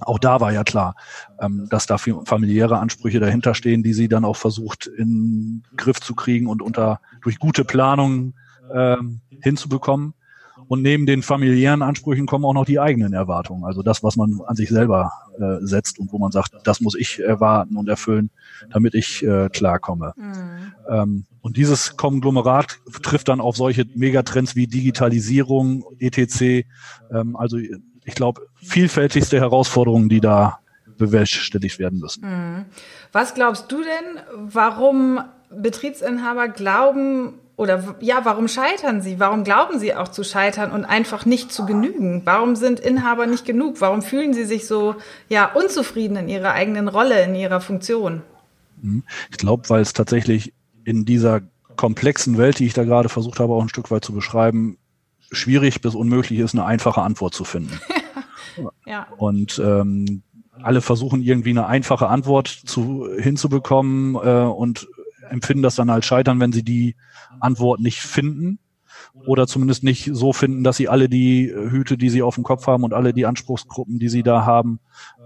Auch 0.00 0.18
da 0.18 0.40
war 0.40 0.52
ja 0.52 0.64
klar, 0.64 0.96
ähm, 1.40 1.68
dass 1.70 1.86
da 1.86 1.98
familiäre 1.98 2.78
Ansprüche 2.78 3.20
dahinter 3.20 3.54
stehen, 3.54 3.82
die 3.82 3.92
sie 3.92 4.08
dann 4.08 4.24
auch 4.24 4.36
versucht 4.36 4.86
in 4.86 5.62
Griff 5.76 6.00
zu 6.00 6.14
kriegen 6.14 6.46
und 6.46 6.62
unter 6.62 7.00
durch 7.20 7.38
gute 7.38 7.64
Planung 7.64 8.34
ähm, 8.72 9.20
hinzubekommen. 9.40 10.14
Und 10.72 10.80
neben 10.80 11.04
den 11.04 11.22
familiären 11.22 11.82
Ansprüchen 11.82 12.24
kommen 12.24 12.46
auch 12.46 12.54
noch 12.54 12.64
die 12.64 12.80
eigenen 12.80 13.12
Erwartungen. 13.12 13.62
Also 13.62 13.82
das, 13.82 14.02
was 14.02 14.16
man 14.16 14.40
an 14.46 14.56
sich 14.56 14.70
selber 14.70 15.12
äh, 15.38 15.58
setzt 15.60 15.98
und 15.98 16.10
wo 16.14 16.18
man 16.18 16.32
sagt, 16.32 16.52
das 16.64 16.80
muss 16.80 16.94
ich 16.94 17.20
erwarten 17.20 17.76
und 17.76 17.90
erfüllen, 17.90 18.30
damit 18.70 18.94
ich 18.94 19.22
äh, 19.22 19.50
klarkomme. 19.50 20.14
Mhm. 20.16 20.72
Ähm, 20.88 21.26
und 21.42 21.58
dieses 21.58 21.98
Konglomerat 21.98 22.78
trifft 23.02 23.28
dann 23.28 23.42
auf 23.42 23.54
solche 23.54 23.84
Megatrends 23.94 24.56
wie 24.56 24.66
Digitalisierung, 24.66 25.84
etc. 25.98 26.64
Ähm, 27.12 27.36
also 27.36 27.58
ich 27.58 28.14
glaube, 28.14 28.40
vielfältigste 28.54 29.38
Herausforderungen, 29.38 30.08
die 30.08 30.20
da 30.20 30.60
bewerkstelligt 30.96 31.80
werden 31.80 31.98
müssen. 31.98 32.24
Mhm. 32.24 32.64
Was 33.12 33.34
glaubst 33.34 33.70
du 33.70 33.82
denn, 33.82 34.22
warum 34.34 35.20
Betriebsinhaber 35.50 36.48
glauben, 36.48 37.34
oder 37.56 37.96
ja, 38.00 38.24
warum 38.24 38.48
scheitern 38.48 39.02
sie? 39.02 39.20
Warum 39.20 39.44
glauben 39.44 39.78
sie 39.78 39.94
auch 39.94 40.08
zu 40.08 40.24
scheitern 40.24 40.72
und 40.72 40.84
einfach 40.84 41.26
nicht 41.26 41.52
zu 41.52 41.66
genügen? 41.66 42.22
Warum 42.24 42.56
sind 42.56 42.80
Inhaber 42.80 43.26
nicht 43.26 43.44
genug? 43.44 43.80
Warum 43.80 44.02
fühlen 44.02 44.32
sie 44.32 44.44
sich 44.44 44.66
so 44.66 44.96
ja 45.28 45.52
unzufrieden 45.52 46.16
in 46.16 46.28
ihrer 46.28 46.52
eigenen 46.52 46.88
Rolle, 46.88 47.22
in 47.24 47.34
ihrer 47.34 47.60
Funktion? 47.60 48.22
Mhm. 48.80 49.04
Ich 49.30 49.36
glaube, 49.36 49.68
weil 49.68 49.82
es 49.82 49.92
tatsächlich 49.92 50.54
in 50.84 51.04
dieser 51.04 51.42
komplexen 51.76 52.38
Welt, 52.38 52.58
die 52.58 52.66
ich 52.66 52.74
da 52.74 52.84
gerade 52.84 53.08
versucht 53.08 53.38
habe, 53.38 53.52
auch 53.52 53.62
ein 53.62 53.68
Stück 53.68 53.90
weit 53.90 54.04
zu 54.04 54.12
beschreiben, 54.12 54.78
schwierig 55.30 55.80
bis 55.80 55.94
unmöglich 55.94 56.38
ist, 56.38 56.54
eine 56.54 56.64
einfache 56.64 57.02
Antwort 57.02 57.34
zu 57.34 57.44
finden. 57.44 57.80
ja. 58.86 59.06
Und 59.16 59.60
ähm, 59.64 60.22
alle 60.62 60.80
versuchen 60.80 61.22
irgendwie 61.22 61.50
eine 61.50 61.66
einfache 61.66 62.08
Antwort 62.08 62.48
zu, 62.48 63.08
hinzubekommen 63.18 64.14
äh, 64.16 64.44
und 64.44 64.88
empfinden 65.28 65.62
das 65.62 65.76
dann 65.76 65.90
als 65.90 66.06
Scheitern, 66.06 66.40
wenn 66.40 66.52
sie 66.52 66.62
die 66.62 66.94
Antwort 67.40 67.80
nicht 67.80 68.00
finden 68.00 68.58
oder 69.26 69.46
zumindest 69.46 69.84
nicht 69.84 70.10
so 70.12 70.32
finden, 70.32 70.64
dass 70.64 70.76
sie 70.76 70.88
alle 70.88 71.08
die 71.08 71.52
Hüte, 71.52 71.98
die 71.98 72.10
sie 72.10 72.22
auf 72.22 72.34
dem 72.34 72.44
Kopf 72.44 72.66
haben 72.66 72.84
und 72.84 72.94
alle 72.94 73.12
die 73.12 73.26
Anspruchsgruppen, 73.26 73.98
die 73.98 74.08
sie 74.08 74.22
da 74.22 74.44
haben, 74.46 74.80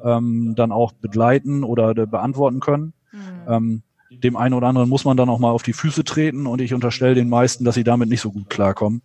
ähm, 0.04 0.54
dann 0.56 0.72
auch 0.72 0.92
begleiten 0.92 1.64
oder 1.64 1.94
beantworten 1.94 2.60
können. 2.60 2.92
Mhm. 3.12 3.18
Ähm, 3.48 3.82
dem 4.10 4.36
einen 4.36 4.54
oder 4.54 4.68
anderen 4.68 4.88
muss 4.88 5.04
man 5.04 5.16
dann 5.16 5.28
auch 5.28 5.38
mal 5.38 5.50
auf 5.50 5.62
die 5.62 5.72
Füße 5.72 6.04
treten 6.04 6.46
und 6.46 6.60
ich 6.60 6.74
unterstelle 6.74 7.14
den 7.14 7.28
meisten, 7.28 7.64
dass 7.64 7.74
sie 7.74 7.84
damit 7.84 8.08
nicht 8.08 8.20
so 8.20 8.30
gut 8.30 8.48
klarkommen, 8.48 9.02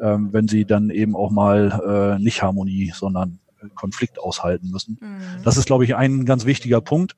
ähm, 0.00 0.32
wenn 0.32 0.48
sie 0.48 0.64
dann 0.64 0.90
eben 0.90 1.16
auch 1.16 1.30
mal 1.30 2.16
äh, 2.18 2.22
nicht 2.22 2.42
Harmonie, 2.42 2.92
sondern 2.94 3.40
Konflikt 3.74 4.18
aushalten 4.18 4.70
müssen. 4.70 4.98
Mhm. 5.00 5.42
Das 5.42 5.56
ist, 5.56 5.66
glaube 5.66 5.84
ich, 5.84 5.96
ein 5.96 6.24
ganz 6.24 6.44
wichtiger 6.44 6.80
Punkt. 6.80 7.16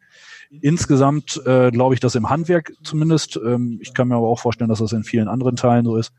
Insgesamt 0.50 1.40
äh, 1.44 1.70
glaube 1.70 1.94
ich, 1.94 2.00
dass 2.00 2.14
im 2.14 2.30
Handwerk 2.30 2.72
zumindest, 2.82 3.38
ähm, 3.44 3.78
ich 3.80 3.94
kann 3.94 4.08
mir 4.08 4.16
aber 4.16 4.28
auch 4.28 4.38
vorstellen, 4.38 4.68
dass 4.68 4.78
das 4.78 4.92
in 4.92 5.04
vielen 5.04 5.28
anderen 5.28 5.56
Teilen 5.56 5.84
so 5.84 5.96
ist, 5.96 6.12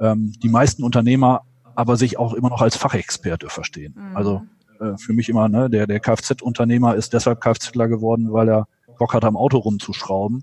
ähm, 0.00 0.32
die 0.42 0.48
meisten 0.48 0.82
Unternehmer 0.82 1.42
aber 1.74 1.96
sich 1.96 2.18
auch 2.18 2.34
immer 2.34 2.50
noch 2.50 2.60
als 2.60 2.76
Fachexperte 2.76 3.48
verstehen. 3.48 3.94
Mhm. 3.96 4.16
Also 4.16 4.42
äh, 4.80 4.96
für 4.96 5.12
mich 5.12 5.28
immer, 5.28 5.48
ne, 5.48 5.70
der, 5.70 5.86
der 5.86 6.00
Kfz-Unternehmer 6.00 6.96
ist 6.96 7.12
deshalb 7.12 7.40
Kfzler 7.40 7.88
geworden, 7.88 8.32
weil 8.32 8.48
er 8.48 8.66
Bock 8.98 9.14
hat, 9.14 9.24
am 9.24 9.36
Auto 9.36 9.58
rumzuschrauben 9.58 10.42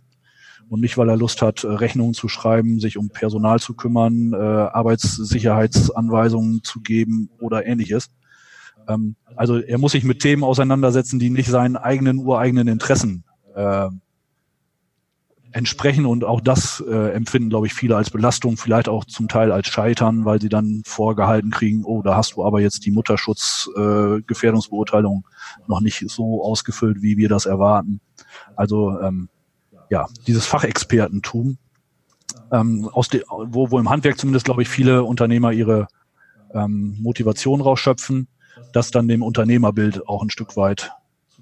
und 0.69 0.81
nicht, 0.81 0.97
weil 0.97 1.09
er 1.09 1.17
Lust 1.17 1.41
hat, 1.41 1.63
äh, 1.63 1.67
Rechnungen 1.67 2.13
zu 2.13 2.27
schreiben, 2.27 2.79
sich 2.79 2.97
um 2.97 3.09
Personal 3.09 3.59
zu 3.59 3.73
kümmern, 3.73 4.33
äh, 4.33 4.37
Arbeitssicherheitsanweisungen 4.37 6.63
zu 6.63 6.81
geben 6.81 7.29
oder 7.39 7.65
ähnliches. 7.65 8.09
Ähm, 8.87 9.15
also 9.35 9.57
er 9.57 9.77
muss 9.77 9.93
sich 9.93 10.03
mit 10.03 10.21
Themen 10.21 10.43
auseinandersetzen, 10.43 11.19
die 11.19 11.29
nicht 11.29 11.49
seinen 11.49 11.77
eigenen 11.77 12.19
ureigenen 12.19 12.67
Interessen 12.67 13.23
äh, 13.55 13.89
entsprechen 15.55 16.05
und 16.05 16.23
auch 16.25 16.41
das 16.41 16.83
äh, 16.85 17.13
empfinden, 17.13 17.49
glaube 17.49 17.67
ich, 17.67 17.73
viele 17.73 17.95
als 17.95 18.09
Belastung, 18.09 18.57
vielleicht 18.57 18.89
auch 18.89 19.05
zum 19.05 19.29
Teil 19.29 19.53
als 19.53 19.67
Scheitern, 19.67 20.25
weil 20.25 20.41
sie 20.41 20.49
dann 20.49 20.81
vorgehalten 20.85 21.49
kriegen, 21.49 21.85
oh, 21.85 22.01
da 22.01 22.17
hast 22.17 22.33
du 22.33 22.43
aber 22.43 22.59
jetzt 22.59 22.85
die 22.85 22.91
Mutterschutzgefährdungsbeurteilung 22.91 25.25
äh, 25.25 25.29
noch 25.69 25.79
nicht 25.79 26.03
so 26.09 26.43
ausgefüllt, 26.43 27.01
wie 27.01 27.15
wir 27.15 27.29
das 27.29 27.45
erwarten. 27.45 28.01
Also 28.57 28.99
ähm, 28.99 29.29
ja, 29.89 30.09
dieses 30.27 30.45
Fachexpertentum, 30.45 31.57
ähm, 32.51 32.89
aus 32.91 33.07
de, 33.07 33.23
wo, 33.29 33.71
wo 33.71 33.79
im 33.79 33.89
Handwerk 33.89 34.17
zumindest, 34.17 34.45
glaube 34.45 34.61
ich, 34.61 34.67
viele 34.67 35.05
Unternehmer 35.05 35.53
ihre 35.53 35.87
ähm, 36.53 36.97
Motivation 36.99 37.61
rausschöpfen 37.61 38.27
das 38.73 38.91
dann 38.91 39.07
dem 39.07 39.21
Unternehmerbild 39.23 40.07
auch 40.07 40.23
ein 40.23 40.29
Stück 40.29 40.57
weit 40.57 40.91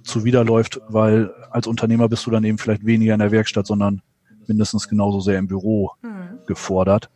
zuwiderläuft, 0.03 0.81
weil 0.87 1.33
als 1.51 1.67
Unternehmer 1.67 2.09
bist 2.09 2.25
du 2.25 2.31
dann 2.31 2.43
eben 2.43 2.57
vielleicht 2.57 2.85
weniger 2.85 3.13
in 3.13 3.19
der 3.19 3.31
Werkstatt, 3.31 3.67
sondern 3.67 4.01
mindestens 4.47 4.89
genauso 4.89 5.19
sehr 5.19 5.39
im 5.39 5.47
Büro 5.47 5.91
mhm. 6.01 6.39
gefordert. 6.45 7.09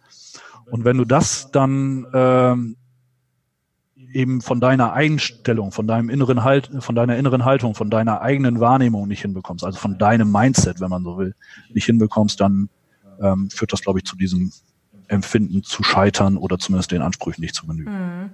Und 0.69 0.85
wenn 0.85 0.97
du 0.97 1.05
das 1.05 1.51
dann 1.51 2.07
ähm, 2.13 2.77
eben 4.13 4.41
von 4.41 4.59
deiner 4.59 4.93
Einstellung, 4.93 5.71
von 5.71 5.87
deinem 5.87 6.09
inneren 6.09 6.43
Halt, 6.43 6.69
von 6.79 6.95
deiner 6.95 7.17
inneren 7.17 7.45
Haltung, 7.45 7.75
von 7.75 7.89
deiner 7.89 8.21
eigenen 8.21 8.59
Wahrnehmung 8.59 9.07
nicht 9.07 9.21
hinbekommst, 9.21 9.63
also 9.63 9.77
von 9.77 9.97
deinem 9.97 10.31
Mindset, 10.31 10.79
wenn 10.79 10.89
man 10.89 11.03
so 11.03 11.17
will, 11.17 11.35
nicht 11.73 11.85
hinbekommst, 11.85 12.39
dann 12.39 12.69
ähm, 13.21 13.49
führt 13.49 13.73
das, 13.73 13.81
glaube 13.81 13.99
ich, 13.99 14.05
zu 14.05 14.15
diesem 14.15 14.51
Empfinden 15.07 15.63
zu 15.63 15.83
scheitern 15.83 16.37
oder 16.37 16.57
zumindest 16.57 16.91
den 16.91 17.01
Ansprüchen 17.01 17.41
nicht 17.41 17.55
zu 17.55 17.65
genügen. 17.65 17.91
Hm. 17.91 18.29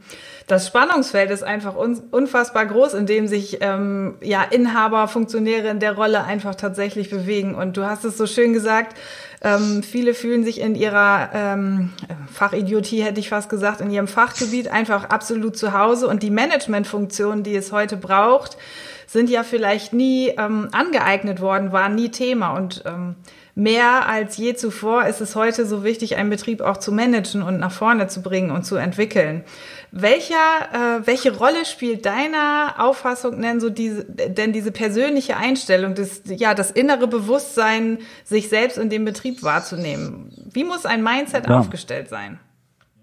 Das 0.48 0.68
Spannungsfeld 0.68 1.30
ist 1.30 1.44
einfach 1.44 1.76
unfassbar 1.76 2.66
groß, 2.66 2.96
in 2.96 3.06
dem 3.06 3.28
sich 3.28 3.60
ähm, 3.62 4.16
ja 4.22 4.44
Inhaber, 4.44 5.08
Funktionäre 5.08 5.70
in 5.70 5.80
der 5.80 5.94
Rolle 5.94 6.24
einfach 6.24 6.56
tatsächlich 6.56 7.10
bewegen. 7.10 7.56
Und 7.56 7.78
du 7.78 7.86
hast 7.86 8.04
es 8.04 8.18
so 8.18 8.26
schön 8.26 8.54
gesagt, 8.54 8.98
ähm, 9.42 9.84
viele 9.84 10.14
fühlen 10.14 10.44
sich 10.44 10.62
in 10.62 10.76
ihrer 10.76 11.30
ähm, 11.34 11.92
Fachidiotie, 12.32 13.04
hätte 13.04 13.20
ich 13.20 13.30
fast 13.30 13.50
gesagt, 13.50 13.82
in 13.82 13.92
ihrem 13.92 14.08
Fachgebiet 14.08 14.70
einfach 14.70 15.06
absolut 15.06 15.58
zu 15.58 15.78
Hause. 15.78 16.08
Und 16.08 16.24
die 16.24 16.32
Managementfunktionen, 16.32 17.44
die 17.44 17.56
es 17.56 17.72
heute 17.72 17.98
braucht, 17.98 18.58
sind 19.06 19.30
ja 19.30 19.44
vielleicht 19.44 19.94
nie 19.94 20.30
ähm, 20.30 20.70
angeeignet 20.72 21.40
worden, 21.40 21.72
waren 21.72 21.94
nie 21.96 22.10
Thema. 22.10 22.52
Und 22.52 22.84
ähm, 22.86 23.16
mehr 23.56 24.08
als 24.08 24.38
je 24.38 24.56
zuvor 24.56 25.06
ist 25.06 25.22
es 25.22 25.36
heute 25.36 25.66
so 25.66 25.84
wichtig, 25.84 26.16
einen 26.16 26.30
Betrieb 26.30 26.62
auch 26.62 26.78
zu 26.78 26.92
managen 26.92 27.44
und 27.44 27.60
nach 27.60 27.72
vorne 27.72 28.08
zu 28.08 28.22
bringen 28.22 28.52
und 28.52 28.66
zu 28.66 28.76
entwickeln. 28.76 29.44
Welcher, 29.92 30.36
äh, 30.72 31.06
welche 31.06 31.38
Rolle 31.38 31.66
spielt 31.66 32.06
deiner 32.06 32.76
Auffassung 32.80 33.42
denn 33.42 33.60
so 33.60 33.70
diese, 33.70 34.06
denn 34.06 34.54
diese 34.54 34.72
persönliche 34.72 35.38
Einstellung, 35.38 35.94
das, 35.94 36.24
ja, 36.26 36.56
das 36.56 36.72
innere 36.72 37.08
Bewusstsein, 37.08 38.00
sich 38.24 38.50
selbst 38.50 38.78
in 38.78 38.90
dem 38.90 39.06
Betrieb 39.06 39.44
wahrzunehmen? 39.44 40.32
Wie 40.52 40.64
muss 40.64 40.86
ein 40.86 41.04
Mindset 41.04 41.48
ja. 41.48 41.60
aufgestellt 41.60 42.10
sein? 42.10 42.40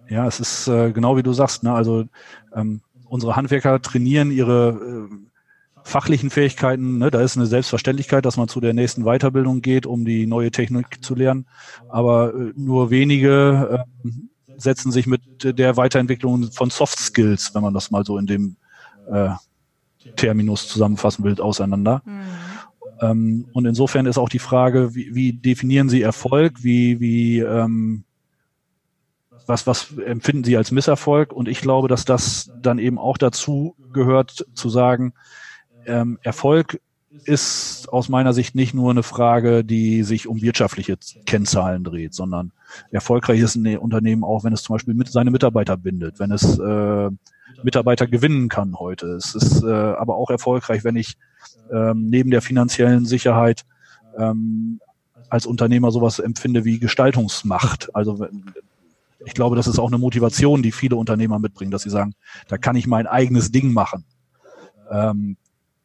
Ja, 0.09 0.27
es 0.27 0.41
ist 0.41 0.67
äh, 0.67 0.91
genau 0.91 1.17
wie 1.17 1.23
du 1.23 1.33
sagst. 1.33 1.63
Ne? 1.63 1.73
Also 1.73 2.07
ähm, 2.55 2.81
unsere 3.09 3.37
Handwerker 3.37 3.81
trainieren 3.81 4.33
ihre 4.33 5.09
äh, 5.09 5.30
fachlichen 5.85 6.31
Fähigkeiten, 6.31 6.99
ne, 6.99 7.11
da 7.11 7.21
ist 7.21 7.37
eine 7.37 7.47
Selbstverständlichkeit, 7.47 8.25
dass 8.25 8.37
man 8.37 8.49
zu 8.49 8.61
der 8.61 8.75
nächsten 8.75 9.05
Weiterbildung 9.05 9.63
geht, 9.63 9.87
um 9.87 10.05
die 10.05 10.27
neue 10.27 10.51
Technik 10.51 11.03
zu 11.03 11.15
lernen. 11.15 11.47
Aber 11.89 12.35
äh, 12.35 12.53
nur 12.57 12.91
wenige 12.91 13.85
äh, 14.05 14.11
setzen 14.57 14.93
sich 14.93 15.07
mit 15.07 15.23
der 15.43 15.77
Weiterentwicklung 15.77 16.53
von 16.53 16.71
Soft 16.71 16.99
Skills, 16.99 17.55
wenn 17.55 17.63
man 17.63 17.75
das 17.75 17.91
mal 17.91 18.05
so 18.05 18.19
in 18.19 18.27
dem 18.27 18.57
äh, 19.11 19.31
Terminus 20.17 20.69
zusammenfassen 20.69 21.25
will, 21.25 21.41
auseinander. 21.41 22.03
Mhm. 22.05 22.21
Ähm, 23.01 23.49
und 23.53 23.67
insofern 23.67 24.07
ist 24.07 24.19
auch 24.19 24.29
die 24.29 24.39
Frage, 24.39 24.95
wie, 24.95 25.15
wie 25.15 25.33
definieren 25.33 25.89
Sie 25.89 26.03
Erfolg? 26.03 26.63
Wie, 26.63 27.01
wie 27.01 27.41
ähm, 27.41 28.05
was, 29.47 29.67
was 29.67 29.97
empfinden 29.99 30.45
Sie 30.45 30.57
als 30.57 30.71
Misserfolg? 30.71 31.33
Und 31.33 31.49
ich 31.49 31.61
glaube, 31.61 31.89
dass 31.89 32.05
das 32.05 32.51
dann 32.61 32.79
eben 32.79 32.99
auch 32.99 33.19
dazu 33.19 33.75
gehört, 33.93 34.47
zu 34.55 34.69
sagen, 34.69 35.13
ähm, 35.91 36.19
Erfolg 36.23 36.81
ist 37.25 37.89
aus 37.89 38.09
meiner 38.09 38.33
Sicht 38.33 38.55
nicht 38.55 38.73
nur 38.73 38.91
eine 38.91 39.03
Frage, 39.03 39.65
die 39.65 40.05
sich 40.05 40.29
um 40.29 40.41
wirtschaftliche 40.41 40.97
Kennzahlen 41.27 41.83
dreht, 41.83 42.15
sondern 42.15 42.53
erfolgreich 42.93 43.41
ist 43.41 43.57
ein 43.57 43.79
Unternehmen 43.79 44.23
auch, 44.23 44.45
wenn 44.45 44.53
es 44.53 44.63
zum 44.63 44.75
Beispiel 44.75 44.95
mit 44.95 45.11
seine 45.11 45.33
Mitarbeiter 45.33 45.77
bindet, 45.77 46.21
wenn 46.21 46.31
es 46.31 46.59
äh, 46.59 47.11
Mitarbeiter 47.65 48.07
gewinnen 48.07 48.49
kann 48.49 48.79
heute. 48.79 49.07
Es 49.09 49.35
ist 49.35 49.65
äh, 49.65 49.67
aber 49.67 50.17
auch 50.17 50.31
erfolgreich, 50.31 50.85
wenn 50.85 50.95
ich 50.95 51.17
ähm, 51.73 52.07
neben 52.07 52.31
der 52.31 52.43
finanziellen 52.43 53.07
Sicherheit 53.07 53.65
ähm, 54.17 54.81
als 55.29 55.47
Unternehmer 55.47 55.91
sowas 55.91 56.21
empfinde 56.21 56.65
wie 56.65 56.79
Gestaltungsmacht. 56.79 57.95
Also 57.95 58.27
ich 59.25 59.35
glaube, 59.35 59.57
das 59.57 59.67
ist 59.67 59.81
auch 59.81 59.89
eine 59.89 59.99
Motivation, 59.99 60.63
die 60.63 60.73
viele 60.73 60.97
Unternehmer 60.97 61.41
mitbringen, 61.41 61.73
dass 61.73 61.83
sie 61.83 61.91
sagen, 61.91 62.15
da 62.49 62.57
kann 62.57 62.77
ich 62.77 62.87
mein 62.87 63.07
eigenes 63.07 63.51
Ding 63.51 63.73
machen. 63.73 64.05
Ähm, 64.91 65.37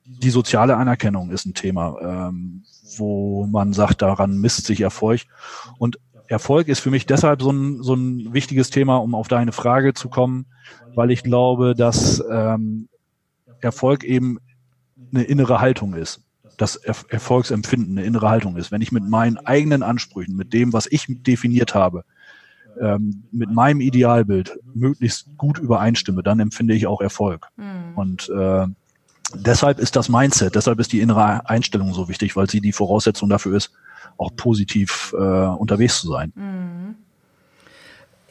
die 0.06 0.30
soziale 0.30 0.78
Anerkennung 0.78 1.32
ist 1.32 1.46
ein 1.46 1.54
Thema, 1.54 1.98
ähm, 2.02 2.64
wo 2.98 3.46
man 3.48 3.74
sagt, 3.74 4.02
daran 4.02 4.38
misst 4.38 4.66
sich 4.66 4.82
Erfolg. 4.82 5.22
Und 5.78 6.00
Erfolg 6.28 6.68
ist 6.68 6.80
für 6.80 6.92
mich 6.92 7.06
deshalb 7.06 7.42
so 7.42 7.52
ein, 7.52 7.84
so 7.84 7.94
ein 7.96 8.34
wichtiges 8.34 8.70
Thema, 8.70 8.98
um 8.98 9.16
auf 9.16 9.28
deine 9.28 9.52
Frage 9.52 9.94
zu 9.94 10.10
kommen, 10.10 10.46
weil 10.94 11.12
ich 11.12 11.24
glaube, 11.24 11.76
dass 11.76 12.24
ähm, 12.32 12.88
Erfolg 13.62 14.04
eben 14.04 14.40
eine 15.14 15.24
innere 15.24 15.60
Haltung 15.60 15.96
ist. 15.96 16.22
Das 16.58 16.78
er 16.78 16.96
Erfolgsempfinden 17.10 17.98
eine 17.98 18.08
innere 18.08 18.30
Haltung 18.30 18.56
ist. 18.56 18.72
Wenn 18.72 18.82
ich 18.82 18.92
mit 18.92 19.04
meinen 19.04 19.38
eigenen 19.38 19.84
Ansprüchen, 19.84 20.36
mit 20.36 20.54
dem, 20.54 20.72
was 20.72 20.88
ich 20.90 21.06
definiert 21.10 21.76
habe, 21.76 22.06
ähm, 22.80 23.24
mit 23.32 23.52
meinem 23.52 23.82
Idealbild 23.82 24.58
möglichst 24.74 25.38
gut 25.38 25.58
übereinstimme, 25.58 26.24
dann 26.24 26.40
empfinde 26.40 26.74
ich 26.74 26.88
auch 26.88 27.02
Erfolg. 27.02 27.48
Mhm. 27.58 27.96
Und 27.96 28.30
äh, 28.30 28.68
deshalb 29.34 29.80
ist 29.80 29.96
das 29.96 30.10
Mindset, 30.10 30.56
deshalb 30.56 30.80
ist 30.80 30.92
die 30.92 31.02
innere 31.02 31.48
Einstellung 31.50 31.94
so 31.94 32.08
wichtig, 32.10 32.36
weil 32.36 32.50
sie 32.50 32.62
die 32.62 32.72
Voraussetzung 32.72 33.30
dafür 33.30 33.58
ist, 33.58 33.72
auch 34.18 34.36
positiv 34.36 35.14
äh, 35.18 35.22
unterwegs 35.22 36.02
zu 36.02 36.10
sein. 36.10 36.32
Mhm. 36.36 36.96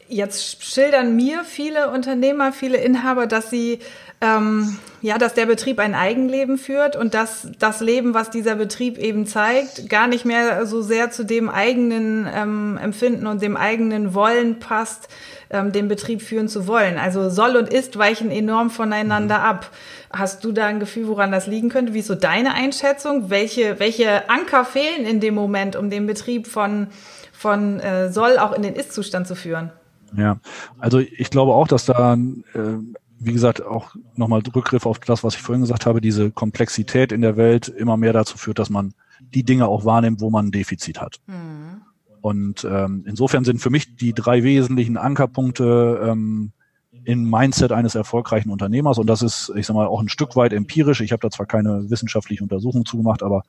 Jetzt 0.07 0.63
schildern 0.63 1.15
mir 1.15 1.43
viele 1.43 1.89
Unternehmer, 1.89 2.51
viele 2.51 2.77
Inhaber, 2.77 3.25
dass 3.25 3.49
sie 3.49 3.79
ähm, 4.21 4.77
ja, 5.01 5.17
dass 5.17 5.33
der 5.33 5.45
Betrieb 5.45 5.79
ein 5.79 5.93
Eigenleben 5.93 6.57
führt 6.57 6.95
und 6.95 7.13
dass 7.13 7.47
das 7.59 7.81
Leben, 7.81 8.13
was 8.13 8.29
dieser 8.29 8.55
Betrieb 8.55 8.97
eben 8.97 9.27
zeigt, 9.27 9.89
gar 9.89 10.07
nicht 10.07 10.25
mehr 10.25 10.65
so 10.65 10.81
sehr 10.81 11.11
zu 11.11 11.25
dem 11.25 11.49
eigenen 11.49 12.27
ähm, 12.33 12.79
Empfinden 12.81 13.27
und 13.27 13.41
dem 13.41 13.57
eigenen 13.57 14.13
Wollen 14.13 14.59
passt, 14.59 15.09
ähm, 15.49 15.71
den 15.71 15.87
Betrieb 15.87 16.21
führen 16.21 16.47
zu 16.47 16.65
wollen. 16.65 16.97
Also 16.97 17.29
soll 17.29 17.55
und 17.55 17.71
ist 17.71 17.97
weichen 17.97 18.31
enorm 18.31 18.69
voneinander 18.69 19.41
ab. 19.41 19.69
Hast 20.11 20.43
du 20.43 20.51
da 20.51 20.65
ein 20.65 20.79
Gefühl, 20.79 21.07
woran 21.07 21.31
das 21.31 21.45
liegen 21.45 21.69
könnte? 21.69 21.93
Wie 21.93 21.99
ist 21.99 22.07
so 22.07 22.15
deine 22.15 22.53
Einschätzung? 22.53 23.29
Welche, 23.29 23.79
welche 23.79 24.29
Anker 24.29 24.65
fehlen 24.65 25.05
in 25.05 25.19
dem 25.19 25.35
Moment, 25.35 25.75
um 25.75 25.89
den 25.89 26.07
Betrieb 26.07 26.47
von, 26.47 26.87
von 27.33 27.79
äh, 27.79 28.11
soll 28.11 28.39
auch 28.39 28.53
in 28.53 28.63
den 28.63 28.75
Ist-Zustand 28.75 29.27
zu 29.27 29.35
führen? 29.35 29.71
Ja, 30.17 30.39
also 30.77 30.99
ich 30.99 31.29
glaube 31.29 31.53
auch, 31.53 31.67
dass 31.67 31.85
da, 31.85 32.13
äh, 32.13 32.77
wie 33.19 33.33
gesagt, 33.33 33.65
auch 33.65 33.95
nochmal 34.15 34.41
Rückgriff 34.55 34.85
auf 34.85 34.99
das, 34.99 35.23
was 35.23 35.35
ich 35.35 35.41
vorhin 35.41 35.61
gesagt 35.61 35.85
habe, 35.85 36.01
diese 36.01 36.31
Komplexität 36.31 37.11
in 37.11 37.21
der 37.21 37.37
Welt 37.37 37.67
immer 37.67 37.97
mehr 37.97 38.13
dazu 38.13 38.37
führt, 38.37 38.59
dass 38.59 38.69
man 38.69 38.93
die 39.33 39.43
Dinge 39.43 39.67
auch 39.67 39.85
wahrnimmt, 39.85 40.21
wo 40.21 40.29
man 40.29 40.47
ein 40.47 40.51
Defizit 40.51 41.01
hat. 41.01 41.19
Mhm. 41.27 41.81
Und 42.21 42.67
ähm, 42.69 43.03
insofern 43.07 43.45
sind 43.45 43.59
für 43.59 43.69
mich 43.69 43.95
die 43.97 44.13
drei 44.13 44.43
wesentlichen 44.43 44.97
Ankerpunkte 44.97 46.01
ähm, 46.03 46.53
im 47.03 47.29
Mindset 47.29 47.71
eines 47.71 47.93
erfolgreichen 47.93 48.49
Unternehmers. 48.49 48.97
Und 48.97 49.07
das 49.07 49.21
ist, 49.21 49.51
ich 49.55 49.67
sag 49.67 49.75
mal, 49.75 49.85
auch 49.85 50.01
ein 50.01 50.09
Stück 50.09 50.35
weit 50.35 50.51
empirisch. 50.51 51.01
Ich 51.01 51.11
habe 51.11 51.21
da 51.21 51.29
zwar 51.29 51.45
keine 51.45 51.89
wissenschaftliche 51.89 52.41
Untersuchung 52.41 52.83
zugemacht, 52.85 53.21
aber 53.21 53.43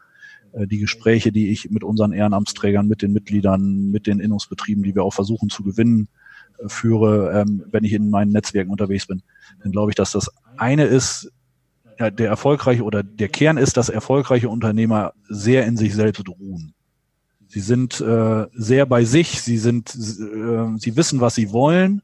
äh, 0.53 0.67
die 0.67 0.79
Gespräche, 0.79 1.33
die 1.33 1.49
ich 1.51 1.71
mit 1.71 1.85
unseren 1.85 2.13
Ehrenamtsträgern, 2.13 2.87
mit 2.87 3.03
den 3.03 3.13
Mitgliedern, 3.13 3.91
mit 3.91 4.07
den 4.07 4.21
Innungsbetrieben, 4.21 4.83
die 4.83 4.95
wir 4.95 5.05
auch 5.05 5.15
versuchen 5.15 5.49
zu 5.49 5.63
gewinnen, 5.63 6.09
führe, 6.67 7.41
ähm, 7.41 7.65
wenn 7.71 7.85
ich 7.85 7.93
in 7.93 8.11
meinen 8.11 8.33
Netzwerken 8.33 8.71
unterwegs 8.71 9.07
bin, 9.07 9.23
dann 9.63 9.73
glaube 9.73 9.91
ich, 9.91 9.95
dass 9.95 10.13
das 10.13 10.31
eine 10.57 10.85
ist, 10.85 11.31
ja, 11.99 12.11
der 12.11 12.29
erfolgreiche 12.29 12.83
oder 12.83 13.03
der 13.03 13.29
Kern 13.29 13.57
ist, 13.57 13.77
dass 13.77 13.89
erfolgreiche 13.89 14.49
Unternehmer 14.49 15.13
sehr 15.29 15.67
in 15.67 15.77
sich 15.77 15.95
selbst 15.95 16.29
ruhen. 16.29 16.75
Sie 17.49 17.61
sind 17.61 18.01
äh, 18.01 18.47
sehr 18.53 18.87
bei 18.87 19.05
sich, 19.05 19.41
sie 19.41 19.57
sind, 19.57 19.95
äh, 19.95 20.79
sie 20.79 20.97
wissen, 20.97 21.21
was 21.21 21.35
sie 21.37 21.53
wollen, 21.53 22.03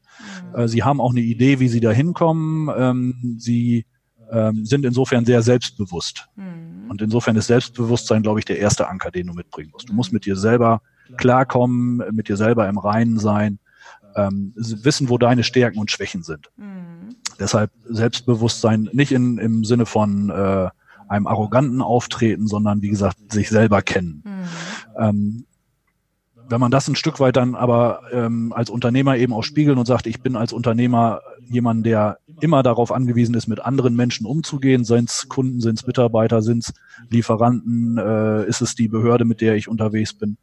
mhm. 0.51 0.59
äh, 0.59 0.67
sie 0.67 0.83
haben 0.83 1.01
auch 1.01 1.11
eine 1.11 1.21
Idee, 1.21 1.59
wie 1.59 1.67
sie 1.67 1.81
da 1.81 1.91
hinkommen, 1.91 2.69
ähm, 2.75 3.35
sie 3.37 3.85
ähm, 4.31 4.65
sind 4.65 4.85
insofern 4.85 5.25
sehr 5.25 5.41
selbstbewusst. 5.41 6.27
Mhm. 6.35 6.89
Und 6.89 7.01
insofern 7.01 7.35
ist 7.35 7.47
Selbstbewusstsein, 7.47 8.23
glaube 8.23 8.39
ich, 8.39 8.45
der 8.45 8.59
erste 8.59 8.87
Anker, 8.87 9.11
den 9.11 9.27
du 9.27 9.33
mitbringen 9.33 9.69
musst. 9.71 9.89
Du 9.89 9.93
musst 9.93 10.11
mhm. 10.11 10.17
mit 10.17 10.25
dir 10.25 10.35
selber 10.35 10.81
klarkommen, 11.17 12.01
mit 12.11 12.29
dir 12.29 12.37
selber 12.37 12.67
im 12.67 12.77
Reinen 12.77 13.19
sein, 13.19 13.59
ähm, 14.15 14.53
wissen, 14.55 15.09
wo 15.09 15.17
deine 15.17 15.43
Stärken 15.43 15.79
und 15.79 15.91
Schwächen 15.91 16.23
sind. 16.23 16.49
Mhm. 16.57 17.15
Deshalb 17.39 17.71
Selbstbewusstsein 17.85 18.89
nicht 18.93 19.11
in, 19.11 19.37
im 19.37 19.63
Sinne 19.63 19.85
von 19.85 20.29
äh, 20.29 20.69
einem 21.07 21.27
arroganten 21.27 21.81
Auftreten, 21.81 22.47
sondern 22.47 22.81
wie 22.81 22.89
gesagt, 22.89 23.17
sich 23.31 23.49
selber 23.49 23.81
kennen. 23.81 24.23
Mhm. 24.25 24.43
Ähm, 24.97 25.45
wenn 26.49 26.59
man 26.59 26.71
das 26.71 26.87
ein 26.87 26.95
Stück 26.95 27.19
weit 27.19 27.37
dann 27.37 27.55
aber 27.55 28.01
ähm, 28.11 28.53
als 28.53 28.69
Unternehmer 28.69 29.17
eben 29.17 29.33
auch 29.33 29.43
spiegeln 29.43 29.77
und 29.77 29.85
sagt, 29.85 30.07
ich 30.07 30.21
bin 30.21 30.35
als 30.35 30.53
Unternehmer 30.53 31.21
jemand, 31.49 31.85
der 31.85 32.19
immer 32.41 32.63
darauf 32.63 32.91
angewiesen 32.91 33.35
ist, 33.35 33.47
mit 33.47 33.59
anderen 33.61 33.95
Menschen 33.95 34.25
umzugehen, 34.25 34.83
sind 34.83 35.09
es 35.09 35.29
Kunden, 35.29 35.61
sind 35.61 35.79
es 35.79 35.87
Mitarbeiter, 35.87 36.41
sind 36.41 36.63
es 36.65 36.73
Lieferanten, 37.09 37.97
äh, 37.97 38.45
ist 38.45 38.61
es 38.61 38.75
die 38.75 38.87
Behörde, 38.87 39.25
mit 39.25 39.41
der 39.41 39.55
ich 39.55 39.67
unterwegs 39.67 40.13
bin, 40.13 40.37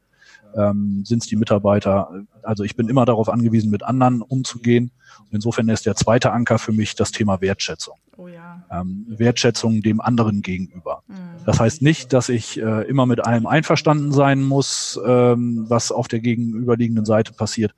ähm, 0.57 1.02
sind 1.04 1.23
es 1.23 1.28
die 1.28 1.37
Mitarbeiter. 1.37 2.25
Also 2.42 2.64
ich 2.64 2.76
bin 2.76 2.88
immer 2.88 3.04
darauf 3.04 3.28
angewiesen, 3.28 3.71
mit 3.71 3.83
anderen 3.83 4.23
umzugehen. 4.23 4.90
Und 5.21 5.35
insofern 5.35 5.69
ist 5.69 5.87
der 5.87 5.95
zweite 5.95 6.33
Anker 6.33 6.59
für 6.59 6.73
mich 6.73 6.95
das 6.95 7.12
Thema 7.12 7.40
Wertschätzung. 7.40 7.97
Oh 8.16 8.28
ja. 8.28 8.62
ähm, 8.71 9.07
Wertschätzung 9.09 9.80
dem 9.80 10.00
anderen 10.00 10.42
gegenüber. 10.42 11.02
Mhm. 11.09 11.14
Das 11.47 11.59
heißt 11.59 11.80
nicht, 11.80 12.12
dass 12.12 12.28
ich 12.28 12.61
äh, 12.61 12.83
immer 12.83 13.07
mit 13.07 13.25
allem 13.25 13.47
einverstanden 13.47 14.12
sein 14.12 14.42
muss, 14.42 15.00
ähm, 15.07 15.64
was 15.69 15.90
auf 15.90 16.07
der 16.07 16.21
gegenüberliegenden 16.21 17.07
Seite 17.07 17.33
passiert, 17.33 17.75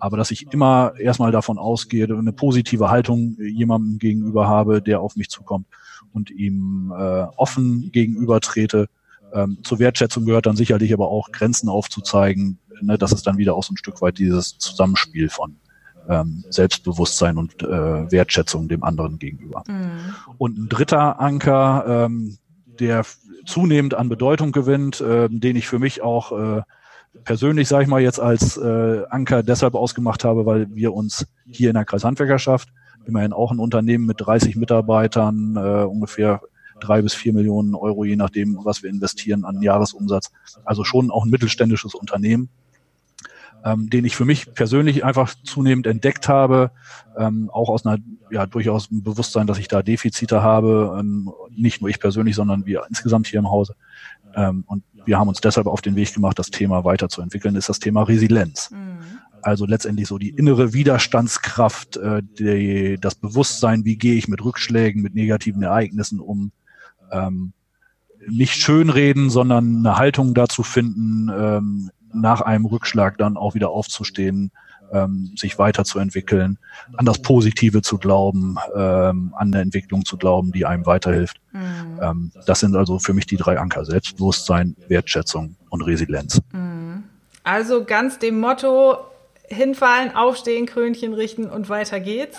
aber 0.00 0.16
dass 0.16 0.32
ich 0.32 0.52
immer 0.52 0.94
erstmal 0.98 1.30
davon 1.30 1.58
ausgehe, 1.58 2.06
eine 2.06 2.32
positive 2.32 2.90
Haltung 2.90 3.36
jemandem 3.38 3.98
gegenüber 3.98 4.48
habe, 4.48 4.82
der 4.82 5.00
auf 5.00 5.14
mich 5.14 5.30
zukommt 5.30 5.66
und 6.12 6.30
ihm 6.30 6.92
äh, 6.96 7.26
offen 7.36 7.90
gegenüber 7.92 8.40
trete. 8.40 8.88
Ähm, 9.34 9.58
zur 9.62 9.80
Wertschätzung 9.80 10.24
gehört 10.24 10.46
dann 10.46 10.56
sicherlich 10.56 10.94
aber 10.94 11.08
auch 11.08 11.32
Grenzen 11.32 11.68
aufzuzeigen. 11.68 12.58
Ne, 12.80 12.96
das 12.96 13.12
ist 13.12 13.26
dann 13.26 13.36
wieder 13.36 13.54
auch 13.54 13.64
so 13.64 13.74
ein 13.74 13.76
Stück 13.76 14.00
weit 14.00 14.18
dieses 14.18 14.58
Zusammenspiel 14.58 15.28
von 15.28 15.56
ähm, 16.08 16.44
Selbstbewusstsein 16.50 17.36
und 17.36 17.62
äh, 17.62 18.10
Wertschätzung 18.10 18.68
dem 18.68 18.84
anderen 18.84 19.18
gegenüber. 19.18 19.64
Mhm. 19.66 20.14
Und 20.38 20.58
ein 20.58 20.68
dritter 20.68 21.20
Anker, 21.20 21.84
ähm, 22.06 22.38
der 22.78 23.04
zunehmend 23.44 23.94
an 23.94 24.08
Bedeutung 24.08 24.52
gewinnt, 24.52 25.00
äh, 25.00 25.28
den 25.28 25.56
ich 25.56 25.66
für 25.66 25.78
mich 25.78 26.02
auch 26.02 26.32
äh, 26.32 26.62
persönlich, 27.24 27.68
sage 27.68 27.84
ich 27.84 27.88
mal, 27.88 28.00
jetzt 28.00 28.20
als 28.20 28.56
äh, 28.56 29.02
Anker 29.08 29.42
deshalb 29.42 29.74
ausgemacht 29.74 30.24
habe, 30.24 30.46
weil 30.46 30.74
wir 30.74 30.92
uns 30.92 31.26
hier 31.46 31.70
in 31.70 31.74
der 31.74 31.84
Kreishandwerkerschaft, 31.84 32.68
immerhin 33.06 33.32
auch 33.32 33.52
ein 33.52 33.58
Unternehmen 33.58 34.06
mit 34.06 34.20
30 34.20 34.56
Mitarbeitern, 34.56 35.56
äh, 35.56 35.84
ungefähr 35.84 36.40
drei 36.80 37.02
bis 37.02 37.14
vier 37.14 37.32
Millionen 37.32 37.74
Euro, 37.74 38.04
je 38.04 38.16
nachdem, 38.16 38.58
was 38.62 38.82
wir 38.82 38.90
investieren 38.90 39.44
an 39.44 39.62
Jahresumsatz. 39.62 40.30
Also 40.64 40.84
schon 40.84 41.10
auch 41.10 41.24
ein 41.24 41.30
mittelständisches 41.30 41.94
Unternehmen, 41.94 42.48
ähm, 43.64 43.88
den 43.88 44.04
ich 44.04 44.16
für 44.16 44.24
mich 44.24 44.52
persönlich 44.54 45.04
einfach 45.04 45.34
zunehmend 45.44 45.86
entdeckt 45.86 46.28
habe, 46.28 46.70
ähm, 47.16 47.50
auch 47.52 47.68
aus 47.68 47.86
einer 47.86 47.98
ja 48.30 48.46
durchaus 48.46 48.90
ein 48.90 49.02
Bewusstsein, 49.02 49.46
dass 49.46 49.58
ich 49.58 49.68
da 49.68 49.82
Defizite 49.82 50.42
habe, 50.42 50.96
ähm, 50.98 51.32
nicht 51.50 51.80
nur 51.80 51.90
ich 51.90 52.00
persönlich, 52.00 52.34
sondern 52.34 52.66
wir 52.66 52.84
insgesamt 52.88 53.26
hier 53.26 53.38
im 53.38 53.50
Hause. 53.50 53.74
Ähm, 54.34 54.64
und 54.66 54.82
wir 55.06 55.18
haben 55.18 55.28
uns 55.28 55.40
deshalb 55.40 55.66
auf 55.66 55.80
den 55.80 55.96
Weg 55.96 56.12
gemacht, 56.14 56.38
das 56.38 56.50
Thema 56.50 56.84
weiterzuentwickeln, 56.84 57.56
ist 57.56 57.68
das 57.68 57.78
Thema 57.78 58.02
Resilienz. 58.02 58.70
Mhm. 58.70 59.20
Also 59.42 59.66
letztendlich 59.66 60.08
so 60.08 60.16
die 60.16 60.30
innere 60.30 60.72
Widerstandskraft, 60.72 61.98
äh, 61.98 62.22
die, 62.22 62.96
das 63.00 63.14
Bewusstsein, 63.14 63.84
wie 63.84 63.96
gehe 63.96 64.14
ich 64.14 64.26
mit 64.28 64.42
Rückschlägen, 64.42 65.02
mit 65.02 65.14
negativen 65.14 65.62
Ereignissen 65.62 66.20
um, 66.20 66.52
ähm, 67.14 67.52
nicht 68.28 68.54
schönreden, 68.54 69.30
sondern 69.30 69.78
eine 69.78 69.96
Haltung 69.96 70.34
dazu 70.34 70.62
finden, 70.62 71.30
ähm, 71.34 71.90
nach 72.12 72.40
einem 72.40 72.64
Rückschlag 72.64 73.18
dann 73.18 73.36
auch 73.36 73.54
wieder 73.54 73.70
aufzustehen, 73.70 74.52
ähm, 74.92 75.32
sich 75.36 75.58
weiterzuentwickeln, 75.58 76.58
an 76.96 77.06
das 77.06 77.20
Positive 77.20 77.82
zu 77.82 77.98
glauben, 77.98 78.56
ähm, 78.74 79.34
an 79.36 79.52
eine 79.52 79.60
Entwicklung 79.60 80.04
zu 80.04 80.16
glauben, 80.16 80.52
die 80.52 80.66
einem 80.66 80.86
weiterhilft. 80.86 81.40
Mhm. 81.52 82.00
Ähm, 82.00 82.32
das 82.46 82.60
sind 82.60 82.76
also 82.76 82.98
für 82.98 83.14
mich 83.14 83.26
die 83.26 83.36
drei 83.36 83.58
Anker. 83.58 83.84
Selbstbewusstsein, 83.84 84.76
Wertschätzung 84.88 85.56
und 85.70 85.82
Resilienz. 85.82 86.40
Mhm. 86.52 87.04
Also 87.42 87.84
ganz 87.84 88.18
dem 88.18 88.40
Motto, 88.40 88.96
hinfallen, 89.48 90.14
aufstehen, 90.14 90.66
Krönchen 90.66 91.12
richten 91.12 91.46
und 91.46 91.68
weiter 91.68 92.00
geht's. 92.00 92.38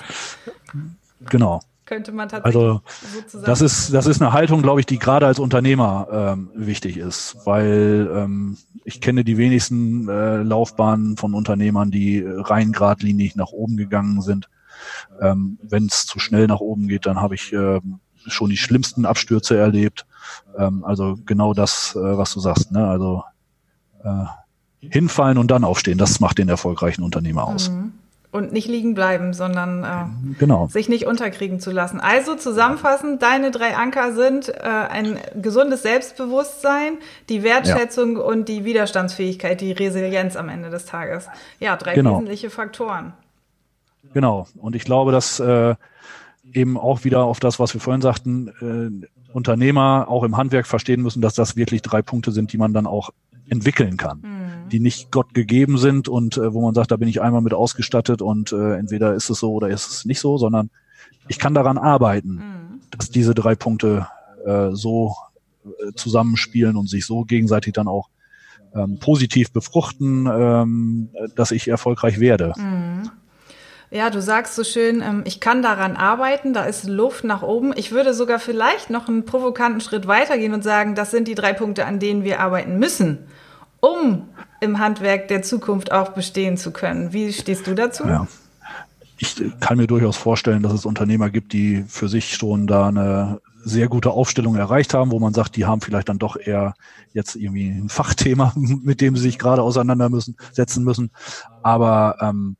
Genau 1.29 1.62
könnte 1.86 2.12
man 2.12 2.30
tatsächlich 2.30 2.62
also, 2.62 2.82
sozusagen. 3.13 3.46
Das 3.46 3.62
ist, 3.62 3.94
das 3.94 4.08
ist 4.08 4.22
eine 4.22 4.34
Haltung, 4.34 4.62
glaube 4.62 4.80
ich, 4.80 4.86
die 4.86 5.00
gerade 5.00 5.25
als 5.25 5.39
Unternehmer 5.39 6.08
ähm, 6.12 6.50
wichtig 6.56 6.98
ist, 6.98 7.38
weil 7.46 8.10
ähm, 8.13 8.58
ich 8.84 9.01
kenne 9.01 9.24
die 9.24 9.38
wenigsten 9.38 10.10
äh, 10.10 10.38
Laufbahnen 10.44 11.18
von 11.18 11.34
Unternehmern, 11.34 11.92
die 11.92 12.24
rein 12.25 12.72
geradlinig 12.72 13.36
nach 13.36 13.51
oben 13.51 13.77
gegangen 13.77 14.22
sind. 14.22 14.50
Ähm, 15.22 15.60
Wenn 15.62 15.86
es 15.86 16.06
zu 16.06 16.20
schnell 16.20 16.48
nach 16.48 16.60
oben 16.60 16.88
geht, 16.88 17.06
dann 17.06 17.22
habe 17.22 17.36
ich 17.36 17.54
äh, 17.54 17.80
schon 18.27 18.50
die 18.50 18.57
schlimmsten 18.57 19.05
Abstürze 19.05 19.57
erlebt. 19.57 20.05
Ähm, 20.57 20.83
also 20.83 21.18
genau 21.25 21.53
das, 21.53 21.96
äh, 21.96 22.18
was 22.18 22.33
du 22.33 22.40
sagst. 22.40 22.72
Ne? 22.72 22.88
Also 22.88 23.24
äh, 24.03 24.25
hinfallen 24.79 25.38
und 25.38 25.50
dann 25.50 25.64
aufstehen, 25.64 25.98
das 25.98 26.20
macht 26.20 26.38
den 26.38 26.50
erfolgreichen 26.50 27.03
Unternehmer 27.03 27.46
aus. 27.46 27.70
Mhm 27.70 27.94
und 28.35 28.51
nicht 28.51 28.67
liegen 28.67 28.93
bleiben, 28.93 29.33
sondern 29.33 29.83
äh, 29.83 30.35
genau. 30.39 30.67
sich 30.67 30.89
nicht 30.89 31.07
unterkriegen 31.07 31.61
zu 31.61 31.71
lassen. 31.71 32.01
Also 32.01 32.35
zusammenfassend, 32.35 33.21
deine 33.21 33.50
drei 33.50 33.77
Anker 33.77 34.13
sind 34.13 34.50
äh, 34.50 34.61
ein 34.61 35.17
gesundes 35.41 35.83
Selbstbewusstsein, 35.83 36.98
die 37.29 37.43
Wertschätzung 37.43 38.17
ja. 38.17 38.24
und 38.24 38.50
die 38.50 38.65
Widerstandsfähigkeit, 38.65 39.61
die 39.61 39.71
Resilienz 39.71 40.35
am 40.35 40.50
Ende 40.50 40.69
des 40.69 40.85
Tages. 40.85 41.27
Ja, 41.61 41.77
drei 41.77 41.95
genau. 41.95 42.15
wesentliche 42.15 42.50
Faktoren. 42.50 43.13
Genau. 44.13 44.48
Und 44.57 44.75
ich 44.75 44.83
glaube, 44.83 45.13
dass 45.13 45.39
äh, 45.39 45.75
eben 46.51 46.77
auch 46.77 47.05
wieder 47.05 47.24
auf 47.24 47.39
das, 47.39 47.57
was 47.57 47.74
wir 47.74 47.79
vorhin 47.79 48.01
sagten, 48.01 49.01
äh, 49.01 49.31
Unternehmer 49.31 50.07
auch 50.09 50.24
im 50.24 50.35
Handwerk 50.35 50.67
verstehen 50.67 51.01
müssen, 51.01 51.21
dass 51.21 51.35
das 51.35 51.55
wirklich 51.55 51.81
drei 51.81 52.01
Punkte 52.01 52.31
sind, 52.31 52.51
die 52.51 52.57
man 52.57 52.74
dann 52.74 52.85
auch 52.85 53.11
entwickeln 53.48 53.95
kann. 53.95 54.19
Mhm 54.21 54.34
die 54.72 54.79
nicht 54.79 55.11
Gott 55.11 55.33
gegeben 55.33 55.77
sind 55.77 56.07
und 56.07 56.37
äh, 56.37 56.53
wo 56.53 56.61
man 56.61 56.74
sagt, 56.74 56.91
da 56.91 56.98
bin 56.98 57.07
ich 57.07 57.22
einmal 57.22 57.41
mit 57.41 57.53
ausgestattet 57.53 58.22
und 58.22 58.51
äh, 58.51 58.75
entweder 58.75 59.13
ist 59.13 59.29
es 59.29 59.39
so 59.39 59.53
oder 59.53 59.70
ist 59.70 59.89
es 59.89 60.05
nicht 60.05 60.20
so, 60.20 60.37
sondern 60.37 60.70
ich 61.27 61.39
kann 61.39 61.53
daran 61.53 61.77
arbeiten, 61.77 62.35
mhm. 62.35 62.81
dass 62.91 63.09
diese 63.09 63.33
drei 63.33 63.55
Punkte 63.55 64.07
äh, 64.46 64.70
so 64.72 65.15
äh, 65.65 65.94
zusammenspielen 65.96 66.75
und 66.75 66.89
sich 66.89 67.05
so 67.05 67.24
gegenseitig 67.24 67.74
dann 67.74 67.87
auch 67.87 68.09
ähm, 68.75 69.00
positiv 69.00 69.51
befruchten, 69.51 70.27
ähm, 70.27 71.09
dass 71.35 71.51
ich 71.51 71.68
erfolgreich 71.68 72.20
werde. 72.20 72.53
Mhm. 72.57 73.09
Ja, 73.91 74.09
du 74.09 74.22
sagst 74.22 74.55
so 74.55 74.63
schön, 74.63 75.01
ähm, 75.01 75.24
ich 75.25 75.39
kann 75.39 75.61
daran 75.61 75.96
arbeiten, 75.96 76.53
da 76.53 76.65
ist 76.65 76.85
Luft 76.85 77.24
nach 77.24 77.44
oben. 77.44 77.72
Ich 77.75 77.91
würde 77.91 78.13
sogar 78.13 78.39
vielleicht 78.39 78.89
noch 78.89 79.07
einen 79.07 79.25
provokanten 79.25 79.79
Schritt 79.79 80.07
weitergehen 80.07 80.53
und 80.53 80.63
sagen, 80.63 80.96
das 80.96 81.11
sind 81.11 81.27
die 81.27 81.35
drei 81.35 81.53
Punkte, 81.53 81.85
an 81.85 82.00
denen 82.00 82.24
wir 82.24 82.39
arbeiten 82.39 82.77
müssen, 82.77 83.20
um 83.85 84.24
im 84.61 84.79
Handwerk 84.79 85.27
der 85.27 85.43
Zukunft 85.43 85.91
auch 85.91 86.09
bestehen 86.09 86.57
zu 86.57 86.71
können. 86.71 87.13
Wie 87.13 87.31
stehst 87.31 87.67
du 87.67 87.75
dazu? 87.75 88.05
Ja. 88.07 88.27
Ich 89.17 89.35
kann 89.61 89.77
mir 89.77 89.87
durchaus 89.87 90.17
vorstellen, 90.17 90.63
dass 90.63 90.74
es 90.74 90.85
Unternehmer 90.85 91.29
gibt, 91.29 91.53
die 91.53 91.85
für 91.87 92.09
sich 92.09 92.35
schon 92.35 92.67
da 92.67 92.87
eine 92.87 93.39
sehr 93.63 93.87
gute 93.87 94.11
Aufstellung 94.11 94.55
erreicht 94.55 94.93
haben, 94.93 95.11
wo 95.11 95.19
man 95.19 95.33
sagt, 95.33 95.55
die 95.55 95.65
haben 95.65 95.81
vielleicht 95.81 96.09
dann 96.09 96.19
doch 96.19 96.35
eher 96.35 96.74
jetzt 97.13 97.35
irgendwie 97.35 97.69
ein 97.69 97.89
Fachthema, 97.89 98.53
mit 98.55 99.01
dem 99.01 99.15
sie 99.15 99.24
sich 99.24 99.39
gerade 99.39 99.61
auseinander 99.61 100.09
müssen, 100.09 100.35
setzen 100.51 100.83
müssen. 100.83 101.11
Aber 101.63 102.17
ähm, 102.21 102.57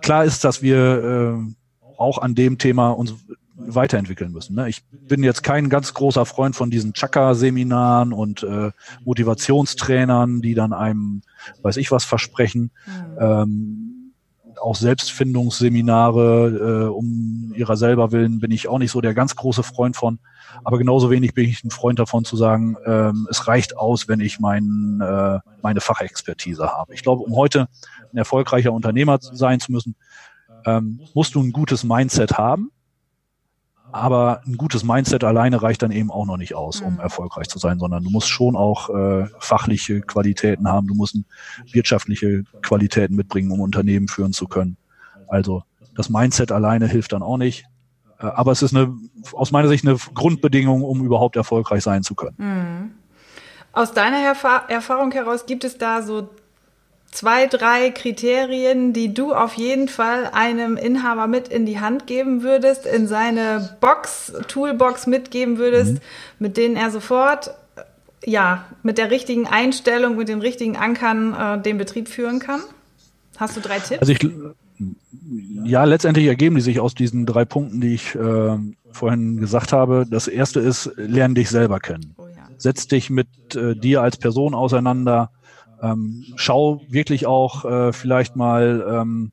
klar 0.00 0.24
ist, 0.24 0.42
dass 0.42 0.60
wir 0.62 1.38
äh, 1.38 1.98
auch 1.98 2.18
an 2.18 2.34
dem 2.34 2.58
Thema 2.58 2.90
uns 2.90 3.14
weiterentwickeln 3.56 4.32
müssen. 4.32 4.54
Ne? 4.54 4.68
Ich 4.68 4.82
bin 4.90 5.22
jetzt 5.22 5.42
kein 5.42 5.68
ganz 5.68 5.94
großer 5.94 6.26
Freund 6.26 6.56
von 6.56 6.70
diesen 6.70 6.92
Chakra-Seminaren 6.92 8.12
und 8.12 8.42
äh, 8.42 8.70
Motivationstrainern, 9.04 10.42
die 10.42 10.54
dann 10.54 10.72
einem, 10.72 11.22
weiß 11.62 11.76
ich 11.78 11.90
was, 11.90 12.04
versprechen. 12.04 12.70
Mhm. 12.86 13.18
Ähm, 13.18 13.92
auch 14.60 14.74
Selbstfindungsseminare 14.74 16.84
äh, 16.84 16.88
um 16.88 17.52
ihrer 17.54 17.76
selber 17.76 18.10
willen 18.12 18.40
bin 18.40 18.50
ich 18.50 18.68
auch 18.68 18.78
nicht 18.78 18.90
so 18.90 19.02
der 19.02 19.14
ganz 19.14 19.36
große 19.36 19.62
Freund 19.62 19.96
von. 19.96 20.18
Aber 20.64 20.78
genauso 20.78 21.10
wenig 21.10 21.34
bin 21.34 21.46
ich 21.48 21.62
ein 21.64 21.70
Freund 21.70 21.98
davon 21.98 22.24
zu 22.24 22.36
sagen, 22.36 22.76
ähm, 22.86 23.26
es 23.30 23.48
reicht 23.48 23.76
aus, 23.76 24.08
wenn 24.08 24.20
ich 24.20 24.40
mein, 24.40 25.00
äh, 25.02 25.40
meine 25.62 25.80
Fachexpertise 25.80 26.72
habe. 26.72 26.94
Ich 26.94 27.02
glaube, 27.02 27.22
um 27.22 27.36
heute 27.36 27.68
ein 28.12 28.16
erfolgreicher 28.16 28.72
Unternehmer 28.72 29.18
sein 29.20 29.60
zu 29.60 29.72
müssen, 29.72 29.94
ähm, 30.64 31.00
musst 31.14 31.34
du 31.34 31.42
ein 31.42 31.52
gutes 31.52 31.84
Mindset 31.84 32.38
haben 32.38 32.70
aber 33.92 34.42
ein 34.46 34.56
gutes 34.56 34.84
Mindset 34.84 35.24
alleine 35.24 35.62
reicht 35.62 35.82
dann 35.82 35.90
eben 35.90 36.10
auch 36.10 36.26
noch 36.26 36.36
nicht 36.36 36.54
aus, 36.54 36.80
um 36.80 36.94
mhm. 36.94 37.00
erfolgreich 37.00 37.48
zu 37.48 37.58
sein, 37.58 37.78
sondern 37.78 38.04
du 38.04 38.10
musst 38.10 38.28
schon 38.28 38.56
auch 38.56 38.90
äh, 38.90 39.26
fachliche 39.38 40.00
Qualitäten 40.00 40.68
haben, 40.68 40.86
du 40.86 40.94
musst 40.94 41.16
wirtschaftliche 41.72 42.44
Qualitäten 42.62 43.16
mitbringen, 43.16 43.50
um 43.50 43.60
Unternehmen 43.60 44.08
führen 44.08 44.32
zu 44.32 44.46
können. 44.46 44.76
Also 45.28 45.62
das 45.94 46.10
Mindset 46.10 46.52
alleine 46.52 46.86
hilft 46.86 47.12
dann 47.12 47.22
auch 47.22 47.38
nicht. 47.38 47.64
Äh, 48.18 48.26
aber 48.26 48.52
es 48.52 48.62
ist 48.62 48.74
eine, 48.74 48.94
aus 49.32 49.52
meiner 49.52 49.68
Sicht 49.68 49.86
eine 49.86 49.96
Grundbedingung, 50.14 50.82
um 50.82 51.04
überhaupt 51.04 51.36
erfolgreich 51.36 51.82
sein 51.82 52.02
zu 52.02 52.14
können. 52.14 52.36
Mhm. 52.38 52.90
Aus 53.72 53.92
deiner 53.92 54.18
Erfahrung 54.68 55.12
heraus 55.12 55.44
gibt 55.44 55.62
es 55.62 55.76
da 55.76 56.00
so 56.00 56.30
zwei, 57.10 57.46
drei 57.46 57.90
Kriterien, 57.90 58.92
die 58.92 59.14
du 59.14 59.32
auf 59.32 59.54
jeden 59.54 59.88
Fall 59.88 60.30
einem 60.32 60.76
Inhaber 60.76 61.26
mit 61.26 61.48
in 61.48 61.66
die 61.66 61.80
Hand 61.80 62.06
geben 62.06 62.42
würdest, 62.42 62.86
in 62.86 63.06
seine 63.06 63.76
Box, 63.80 64.32
Toolbox 64.48 65.06
mitgeben 65.06 65.58
würdest, 65.58 65.94
mhm. 65.94 66.00
mit 66.38 66.56
denen 66.56 66.76
er 66.76 66.90
sofort, 66.90 67.52
ja, 68.24 68.64
mit 68.82 68.98
der 68.98 69.10
richtigen 69.10 69.46
Einstellung, 69.46 70.16
mit 70.16 70.28
den 70.28 70.40
richtigen 70.40 70.76
Ankern 70.76 71.34
äh, 71.34 71.62
den 71.62 71.78
Betrieb 71.78 72.08
führen 72.08 72.38
kann? 72.38 72.60
Hast 73.36 73.56
du 73.56 73.60
drei 73.60 73.78
Tipps? 73.78 74.00
Also 74.00 74.12
ich, 74.12 74.28
ja, 75.64 75.84
letztendlich 75.84 76.26
ergeben 76.26 76.56
die 76.56 76.62
sich 76.62 76.80
aus 76.80 76.94
diesen 76.94 77.26
drei 77.26 77.44
Punkten, 77.44 77.80
die 77.80 77.94
ich 77.94 78.14
äh, 78.14 78.58
vorhin 78.92 79.38
gesagt 79.38 79.72
habe. 79.72 80.06
Das 80.10 80.28
erste 80.28 80.60
ist, 80.60 80.90
lerne 80.96 81.34
dich 81.34 81.50
selber 81.50 81.80
kennen. 81.80 82.14
Oh 82.18 82.26
ja. 82.26 82.48
Setz 82.58 82.86
dich 82.88 83.10
mit 83.10 83.54
äh, 83.54 83.74
dir 83.74 84.02
als 84.02 84.16
Person 84.16 84.54
auseinander 84.54 85.30
Ähm, 85.82 86.24
schau 86.36 86.80
wirklich 86.88 87.26
auch 87.26 87.64
äh, 87.64 87.92
vielleicht 87.92 88.36
mal 88.36 88.84
ähm, 88.88 89.32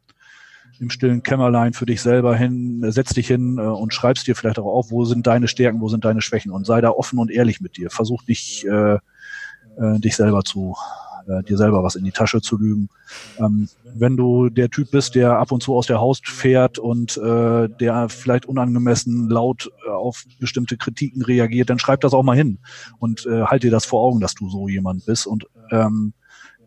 im 0.80 0.90
stillen 0.90 1.24
Kämmerlein 1.24 1.74
für 1.74 1.86
dich 1.86 2.02
selber 2.02 2.36
hin, 2.36 2.84
setz 2.92 3.14
dich 3.14 3.28
hin 3.28 3.58
äh, 3.58 3.62
und 3.62 3.94
schreibst 3.94 4.28
dir 4.28 4.36
vielleicht 4.36 4.60
auch 4.60 4.66
auf, 4.66 4.92
wo 4.92 5.06
sind 5.06 5.26
deine 5.28 5.48
Stärken, 5.48 5.82
wo 5.82 5.90
sind 5.90 6.06
deine 6.06 6.22
Schwächen 6.22 6.52
und 6.52 6.66
sei 6.66 6.82
da 6.82 6.90
offen 6.90 7.20
und 7.20 7.32
ehrlich 7.32 7.62
mit 7.62 7.78
dir. 7.78 7.90
Versuch 7.90 8.24
dich, 8.24 8.66
äh, 8.68 8.96
äh, 8.96 10.00
dich 10.00 10.16
selber 10.16 10.44
zu, 10.44 10.76
äh, 11.28 11.44
dir 11.44 11.58
selber 11.58 11.84
was 11.84 11.96
in 11.96 12.04
die 12.04 12.12
Tasche 12.12 12.42
zu 12.42 12.58
lügen. 12.58 12.90
Ähm, 13.40 13.70
wenn 13.96 14.18
du 14.18 14.50
der 14.50 14.70
Typ 14.70 14.92
bist, 14.92 15.16
der 15.16 15.38
ab 15.38 15.52
und 15.52 15.64
zu 15.64 15.76
aus 15.76 15.88
der 15.88 16.00
Haus 16.00 16.22
fährt 16.24 16.80
und 16.80 17.18
äh, 17.18 17.70
der 17.70 18.10
vielleicht 18.10 18.46
unangemessen 18.46 19.30
laut 19.30 19.72
äh, 19.86 19.90
auf 19.90 20.26
bestimmte 20.40 20.78
Kritiken 20.78 21.24
reagiert, 21.24 21.70
dann 21.70 21.80
schreib 21.80 22.02
das 22.02 22.14
auch 22.14 22.24
mal 22.24 22.36
hin 22.36 22.60
und 23.00 23.26
äh, 23.26 23.44
halt 23.44 23.64
dir 23.64 23.72
das 23.72 23.86
vor 23.86 24.02
Augen, 24.02 24.20
dass 24.20 24.34
du 24.34 24.50
so 24.50 24.68
jemand 24.68 25.06
bist 25.06 25.28
und 25.28 25.46
ähm, 25.72 26.14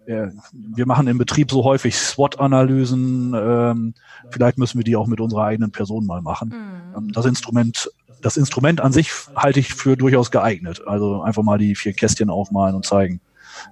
wir 0.07 0.87
machen 0.87 1.09
im 1.09 1.19
Betrieb 1.19 1.51
so 1.51 1.65
häufig 1.65 1.97
SWOT-Analysen. 1.97 3.35
Ähm, 3.35 3.95
vielleicht 4.31 4.59
müssen 4.59 4.79
wir 4.79 4.85
die 4.85 4.97
auch 4.97 5.07
mit 5.07 5.21
unserer 5.21 5.45
eigenen 5.45 5.73
Person 5.73 6.07
mal 6.07 6.23
machen. 6.23 6.51
Mhm. 6.51 6.97
Ähm, 6.97 7.13
das 7.13 7.27
Instrument, 7.27 7.91
das 8.23 8.37
Instrument 8.37 8.81
an 8.81 8.93
sich 8.93 9.11
halte 9.35 9.61
ich 9.61 9.75
für 9.75 9.97
durchaus 9.97 10.31
geeignet. 10.31 10.83
Also 10.87 11.23
einfach 11.23 11.43
mal 11.43 11.59
die 11.59 11.75
vier 11.75 11.93
Kästchen 11.93 12.31
aufmalen 12.31 12.77
und 12.77 12.87
zeigen, 12.87 13.21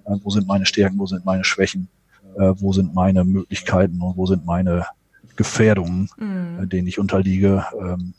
äh, 0.06 0.16
wo 0.22 0.30
sind 0.30 0.46
meine 0.46 0.66
Stärken, 0.66 0.98
wo 0.98 1.06
sind 1.06 1.24
meine 1.24 1.44
Schwächen, 1.44 1.88
äh, 2.36 2.52
wo 2.56 2.72
sind 2.72 2.94
meine 2.94 3.24
Möglichkeiten 3.24 4.00
und 4.00 4.16
wo 4.16 4.26
sind 4.26 4.44
meine 4.44 4.86
Gefährdungen, 5.36 6.10
mhm. 6.16 6.62
äh, 6.62 6.66
denen 6.66 6.88
ich 6.88 6.98
unterliege. 6.98 7.64
Ähm, 7.80 8.14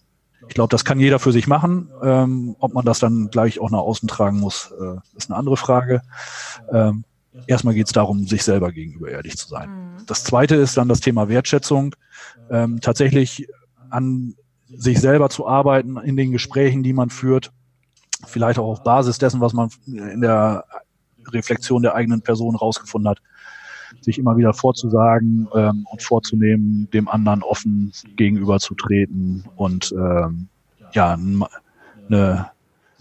ich 0.48 0.54
glaube, 0.54 0.70
das 0.70 0.86
kann 0.86 1.00
jeder 1.00 1.20
für 1.20 1.32
sich 1.32 1.48
machen. 1.48 1.90
Ähm, 2.04 2.56
ob 2.60 2.74
man 2.74 2.86
das 2.86 3.00
dann 3.00 3.30
gleich 3.30 3.60
auch 3.60 3.72
nach 3.72 3.80
außen 3.80 4.08
tragen 4.08 4.40
muss, 4.40 4.72
äh, 4.80 4.98
ist 5.18 5.30
eine 5.30 5.38
andere 5.38 5.58
Frage. 5.58 6.02
Ähm, 6.72 7.04
erstmal 7.48 7.74
geht 7.74 7.88
es 7.88 7.94
darum, 7.94 8.26
sich 8.26 8.44
selber 8.44 8.72
gegenüber 8.72 9.10
ehrlich 9.10 9.38
zu 9.38 9.48
sein. 9.48 9.70
Mhm. 9.70 10.06
Das 10.06 10.24
zweite 10.24 10.56
ist 10.56 10.78
dann 10.78 10.88
das 10.88 11.00
Thema 11.00 11.30
Wertschätzung. 11.30 11.96
Ähm, 12.50 12.80
tatsächlich 12.82 13.48
an 13.90 14.36
sich 14.68 15.00
selber 15.00 15.30
zu 15.30 15.48
arbeiten 15.48 15.98
in 15.98 16.18
den 16.18 16.32
Gesprächen, 16.32 16.84
die 16.84 16.94
man 16.94 17.10
führt, 17.10 17.52
vielleicht 18.26 18.60
auch 18.60 18.68
auf 18.68 18.84
Basis 18.84 19.18
dessen, 19.18 19.42
was 19.42 19.54
man 19.54 19.70
in 19.86 20.22
der 20.22 20.66
Reflexion 21.28 21.82
der 21.82 21.96
eigenen 21.96 22.22
Person 22.22 22.56
rausgefunden 22.56 23.10
hat, 23.10 23.20
sich 24.02 24.18
immer 24.18 24.38
wieder 24.38 24.54
vorzusagen 24.54 25.48
ähm, 25.56 25.88
und 25.90 26.02
vorzunehmen, 26.02 26.90
dem 26.92 27.08
anderen 27.08 27.44
offen 27.44 27.94
gegenüberzutreten 28.16 29.46
und 29.56 29.94
ähm, 29.98 30.48
ja, 30.92 31.18
eine 32.10 32.52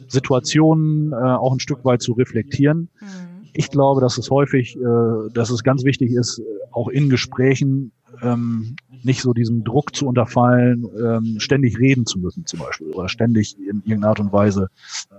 Situation 0.08 1.12
äh, 1.12 1.16
auch 1.16 1.52
ein 1.52 1.60
Stück 1.60 1.84
weit 1.84 2.02
zu 2.02 2.12
reflektieren. 2.12 2.88
Mhm 3.00 3.33
ich 3.54 3.70
glaube, 3.70 4.00
dass 4.00 4.18
es 4.18 4.30
häufig, 4.30 4.76
äh, 4.76 5.30
dass 5.32 5.50
es 5.50 5.62
ganz 5.62 5.84
wichtig 5.84 6.10
ist, 6.10 6.42
auch 6.72 6.88
in 6.88 7.08
Gesprächen 7.08 7.92
ähm, 8.20 8.76
nicht 9.02 9.22
so 9.22 9.32
diesem 9.32 9.64
Druck 9.64 9.94
zu 9.94 10.06
unterfallen, 10.06 10.86
ähm, 11.00 11.36
ständig 11.38 11.78
reden 11.78 12.04
zu 12.04 12.18
müssen 12.18 12.46
zum 12.46 12.60
Beispiel 12.60 12.88
oder 12.88 13.08
ständig 13.08 13.56
in 13.58 13.78
irgendeiner 13.84 14.08
Art 14.08 14.20
und 14.20 14.32
Weise 14.32 14.68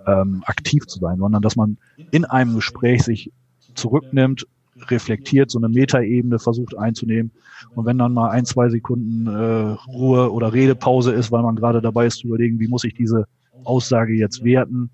ähm, 0.05 0.43
aktiv 0.45 0.85
zu 0.85 0.99
sein, 0.99 1.17
sondern 1.17 1.41
dass 1.41 1.55
man 1.55 1.77
in 2.11 2.25
einem 2.25 2.55
Gespräch 2.55 3.03
sich 3.03 3.31
zurücknimmt, 3.73 4.45
reflektiert, 4.89 5.49
so 5.49 5.57
eine 5.57 5.69
Metaebene 5.69 6.37
versucht 6.37 6.77
einzunehmen. 6.77 7.31
Und 7.75 7.85
wenn 7.85 7.97
dann 7.97 8.13
mal 8.13 8.29
ein, 8.31 8.45
zwei 8.45 8.69
Sekunden 8.69 9.27
äh, 9.27 9.91
Ruhe 9.91 10.31
oder 10.31 10.51
Redepause 10.51 11.13
ist, 11.13 11.31
weil 11.31 11.43
man 11.43 11.55
gerade 11.55 11.81
dabei 11.81 12.07
ist 12.07 12.17
zu 12.17 12.27
überlegen, 12.27 12.59
wie 12.59 12.67
muss 12.67 12.83
ich 12.83 12.93
diese 12.93 13.25
Aussage 13.63 14.13
jetzt 14.13 14.43
werten, 14.43 14.91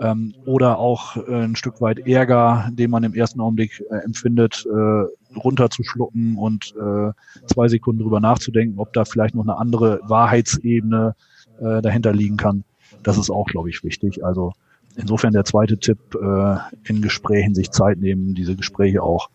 ähm, 0.00 0.34
oder 0.44 0.78
auch 0.78 1.16
äh, 1.16 1.44
ein 1.44 1.56
Stück 1.56 1.80
weit 1.80 2.06
Ärger, 2.06 2.70
den 2.72 2.90
man 2.90 3.04
im 3.04 3.14
ersten 3.14 3.40
Augenblick 3.40 3.82
äh, 3.90 3.96
empfindet, 3.96 4.66
äh, 4.66 5.38
runterzuschlucken 5.38 6.36
und 6.36 6.74
äh, 6.76 7.12
zwei 7.46 7.68
Sekunden 7.68 8.02
drüber 8.02 8.20
nachzudenken, 8.20 8.78
ob 8.78 8.92
da 8.92 9.04
vielleicht 9.04 9.34
noch 9.34 9.44
eine 9.44 9.58
andere 9.58 10.00
Wahrheitsebene 10.04 11.14
äh, 11.60 11.82
dahinter 11.82 12.12
liegen 12.12 12.36
kann. 12.36 12.64
Das 13.02 13.18
ist 13.18 13.30
auch, 13.30 13.46
glaube 13.46 13.68
ich, 13.68 13.84
wichtig. 13.84 14.24
Also 14.24 14.52
insofern 14.96 15.32
der 15.32 15.44
zweite 15.44 15.78
Tipp, 15.78 15.98
äh, 16.14 16.56
in 16.84 17.02
Gesprächen 17.02 17.54
sich 17.54 17.70
Zeit 17.70 17.98
nehmen, 17.98 18.34
diese 18.34 18.56
Gespräche 18.56 19.02
auch 19.02 19.28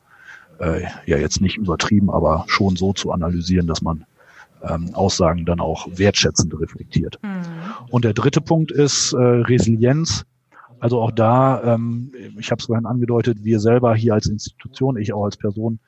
äh, 0.60 0.82
ja 1.06 1.18
jetzt 1.18 1.42
nicht 1.42 1.58
übertrieben, 1.58 2.10
aber 2.10 2.46
schon 2.48 2.76
so 2.76 2.94
zu 2.94 3.12
analysieren, 3.12 3.68
dass 3.68 3.82
man 3.82 4.06
ähm, 4.68 4.94
Aussagen 4.94 5.46
dann 5.46 5.60
auch 5.60 5.88
wertschätzend 5.92 6.60
reflektiert. 6.60 7.20
Mhm. 7.24 7.42
Und 7.90 8.06
der 8.06 8.14
dritte 8.14 8.42
Punkt 8.42 8.72
ist 8.72 9.14
äh, 9.14 9.18
Resilienz. 9.18 10.26
Also 10.80 11.02
auch 11.02 11.12
da, 11.12 11.76
ähm, 11.76 12.12
ich 12.38 12.52
habe 12.52 12.60
es 12.60 12.66
vorhin 12.66 12.86
angedeutet, 12.86 13.44
wir 13.44 13.60
selber 13.60 13.96
hier 13.96 14.14
als 14.14 14.28
Institution, 14.28 14.98
ich 14.98 15.14
auch 15.14 15.26
als 15.26 15.38
Person, 15.38 15.80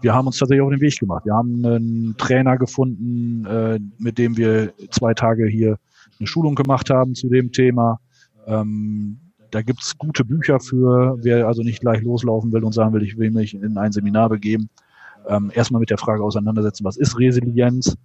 wir 0.00 0.14
haben 0.14 0.26
uns 0.26 0.38
tatsächlich 0.38 0.62
auf 0.62 0.70
den 0.70 0.80
Weg 0.80 0.98
gemacht. 0.98 1.24
Wir 1.24 1.34
haben 1.34 1.64
einen 1.64 2.16
Trainer 2.16 2.56
gefunden, 2.56 3.44
äh, 3.46 3.78
mit 3.98 4.18
dem 4.18 4.36
wir 4.36 4.72
zwei 4.90 5.14
Tage 5.14 5.46
hier 5.46 5.78
eine 6.18 6.26
Schulung 6.26 6.54
gemacht 6.54 6.90
haben 6.90 7.14
zu 7.14 7.28
dem 7.28 7.52
Thema. 7.52 8.00
Ähm, 8.46 9.18
da 9.50 9.62
gibt's 9.62 9.96
gute 9.96 10.24
Bücher 10.24 10.60
für, 10.60 11.18
wer 11.22 11.46
also 11.46 11.62
nicht 11.62 11.80
gleich 11.80 12.02
loslaufen 12.02 12.52
will 12.52 12.64
und 12.64 12.72
sagen 12.72 12.92
will, 12.92 13.02
ich 13.02 13.16
will 13.16 13.30
mich 13.30 13.54
in 13.54 13.78
ein 13.78 13.92
Seminar 13.92 14.28
begeben. 14.28 14.68
Ähm, 15.28 15.50
erstmal 15.54 15.80
mit 15.80 15.90
der 15.90 15.98
Frage 15.98 16.22
auseinandersetzen, 16.22 16.84
was 16.84 16.96
ist 16.96 17.18
Resilienz? 17.18 17.96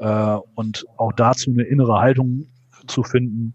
Äh, 0.00 0.38
und 0.54 0.86
auch 0.96 1.12
dazu 1.12 1.50
eine 1.50 1.62
innere 1.62 2.00
Haltung 2.00 2.46
zu 2.86 3.02
finden, 3.02 3.54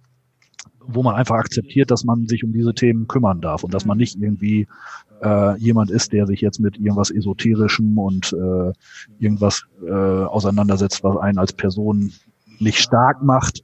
wo 0.88 1.02
man 1.02 1.16
einfach 1.16 1.36
akzeptiert, 1.36 1.90
dass 1.90 2.04
man 2.04 2.28
sich 2.28 2.44
um 2.44 2.54
diese 2.54 2.74
Themen 2.76 3.08
kümmern 3.08 3.42
darf 3.42 3.64
und 3.64 3.74
dass 3.74 3.86
man 3.86 3.98
nicht 3.98 4.16
irgendwie 4.22 4.68
äh, 5.24 5.58
jemand 5.58 5.90
ist, 5.90 6.14
der 6.14 6.28
sich 6.28 6.42
jetzt 6.42 6.60
mit 6.60 6.78
irgendwas 6.78 7.10
Esoterischem 7.10 7.98
und 7.98 8.32
äh, 8.34 8.72
irgendwas 9.18 9.66
äh, 9.84 9.92
auseinandersetzt, 9.92 11.04
was 11.04 11.18
einen 11.18 11.40
als 11.40 11.52
Person 11.52 12.14
nicht 12.60 12.78
stark 12.78 13.24
macht, 13.24 13.64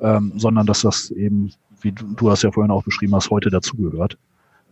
ähm, 0.00 0.32
sondern 0.34 0.66
dass 0.66 0.82
das 0.82 1.12
eben, 1.12 1.52
wie 1.80 1.92
du, 1.92 2.14
du 2.14 2.30
hast 2.30 2.42
ja 2.42 2.50
vorhin 2.50 2.72
auch 2.72 2.82
beschrieben 2.82 3.14
hast, 3.14 3.30
heute 3.30 3.50
dazugehört, 3.50 4.18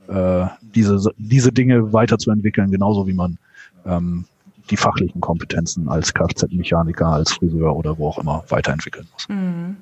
äh, 0.08 0.46
diese, 0.74 1.12
diese 1.16 1.52
Dinge 1.52 1.92
weiterzuentwickeln, 1.92 2.72
genauso 2.72 3.06
wie 3.06 3.14
man 3.14 3.38
ähm, 3.84 4.24
die 4.70 4.76
fachlichen 4.76 5.20
Kompetenzen 5.20 5.88
als 5.88 6.12
Kfz-Mechaniker, 6.12 7.06
als 7.06 7.32
Friseur 7.32 7.76
oder 7.76 7.98
wo 7.98 8.08
auch 8.08 8.18
immer 8.18 8.44
weiterentwickeln 8.48 9.08
muss. 9.12 9.28
Mhm. 9.28 9.76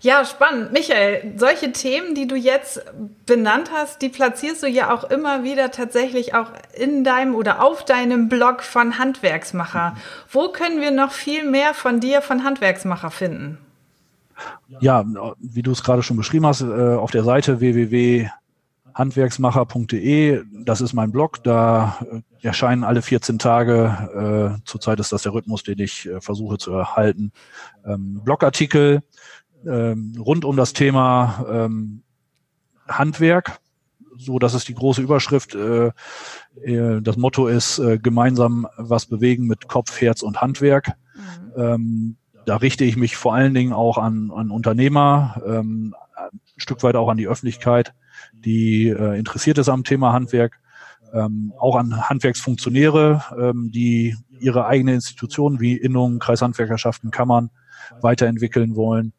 Ja, 0.00 0.24
spannend. 0.24 0.72
Michael, 0.72 1.32
solche 1.36 1.72
Themen, 1.72 2.14
die 2.14 2.28
du 2.28 2.36
jetzt 2.36 2.80
benannt 3.24 3.70
hast, 3.72 4.02
die 4.02 4.08
platzierst 4.08 4.62
du 4.62 4.68
ja 4.68 4.94
auch 4.94 5.04
immer 5.04 5.42
wieder 5.42 5.70
tatsächlich 5.70 6.34
auch 6.34 6.50
in 6.74 7.02
deinem 7.02 7.34
oder 7.34 7.62
auf 7.62 7.84
deinem 7.84 8.28
Blog 8.28 8.62
von 8.62 8.98
Handwerksmacher. 8.98 9.96
Wo 10.30 10.48
können 10.48 10.80
wir 10.80 10.90
noch 10.90 11.12
viel 11.12 11.48
mehr 11.48 11.74
von 11.74 12.00
dir, 12.00 12.20
von 12.20 12.44
Handwerksmacher 12.44 13.10
finden? 13.10 13.58
Ja, 14.80 15.04
wie 15.38 15.62
du 15.62 15.72
es 15.72 15.82
gerade 15.82 16.02
schon 16.02 16.16
beschrieben 16.16 16.46
hast, 16.46 16.60
äh, 16.60 16.94
auf 16.94 17.10
der 17.10 17.24
Seite 17.24 17.60
www.handwerksmacher.de, 18.96 20.44
das 20.64 20.80
ist 20.80 20.94
mein 20.94 21.12
Blog, 21.12 21.42
da 21.42 21.98
äh, 22.10 22.46
erscheinen 22.46 22.84
alle 22.84 23.02
14 23.02 23.38
Tage, 23.38 24.56
äh, 24.58 24.62
zurzeit 24.64 25.00
ist 25.00 25.12
das 25.12 25.22
der 25.22 25.34
Rhythmus, 25.34 25.62
den 25.62 25.78
ich 25.78 26.08
versuche 26.20 26.58
zu 26.58 26.72
erhalten, 26.72 27.32
ähm, 27.84 28.20
Blogartikel, 28.24 29.02
ähm, 29.66 30.14
rund 30.18 30.44
um 30.44 30.56
das 30.56 30.72
Thema 30.72 31.44
ähm, 31.48 32.02
Handwerk. 32.88 33.58
So, 34.18 34.38
das 34.38 34.54
ist 34.54 34.68
die 34.68 34.74
große 34.74 35.02
Überschrift. 35.02 35.54
Äh, 35.54 35.88
äh, 36.62 37.02
das 37.02 37.16
Motto 37.16 37.48
ist 37.48 37.78
äh, 37.78 37.98
gemeinsam 37.98 38.66
was 38.78 39.06
bewegen 39.06 39.46
mit 39.46 39.68
Kopf, 39.68 40.00
Herz 40.00 40.22
und 40.22 40.40
Handwerk. 40.40 40.92
Mhm. 41.14 41.62
Ähm, 41.62 42.16
da 42.46 42.56
richte 42.56 42.84
ich 42.84 42.96
mich 42.96 43.16
vor 43.16 43.34
allen 43.34 43.54
Dingen 43.54 43.72
auch 43.72 43.98
an, 43.98 44.30
an 44.34 44.50
Unternehmer, 44.50 45.42
ähm, 45.44 45.94
ein 46.16 46.40
Stück 46.56 46.82
weit 46.82 46.94
auch 46.94 47.08
an 47.08 47.16
die 47.16 47.26
Öffentlichkeit, 47.26 47.92
die 48.44 48.88
äh, 48.88 49.18
interessiert 49.18 49.58
ist 49.58 49.68
am 49.68 49.84
Thema 49.84 50.12
Handwerk, 50.12 50.58
ähm, 51.12 51.52
auch 51.58 51.76
an 51.76 52.08
Handwerksfunktionäre, 52.08 53.22
ähm, 53.38 53.70
die 53.72 54.16
ihre 54.38 54.66
eigene 54.66 54.94
Institution 54.94 55.60
wie 55.60 55.76
Innungen, 55.76 56.18
Kreishandwerkerschaften, 56.18 57.10
Kammern 57.10 57.50
weiterentwickeln 58.00 58.76
wollen 58.76 59.12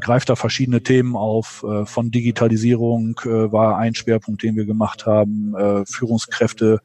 greift 0.00 0.28
da 0.28 0.36
verschiedene 0.36 0.82
Themen 0.82 1.16
auf. 1.16 1.64
Äh, 1.68 1.86
von 1.86 2.10
Digitalisierung 2.10 3.20
äh, 3.24 3.52
war 3.52 3.78
ein 3.78 3.94
Schwerpunkt, 3.94 4.42
den 4.42 4.56
wir 4.56 4.64
gemacht 4.64 5.06
haben, 5.06 5.54
äh, 5.54 5.84
Führungskräfte 5.86 6.80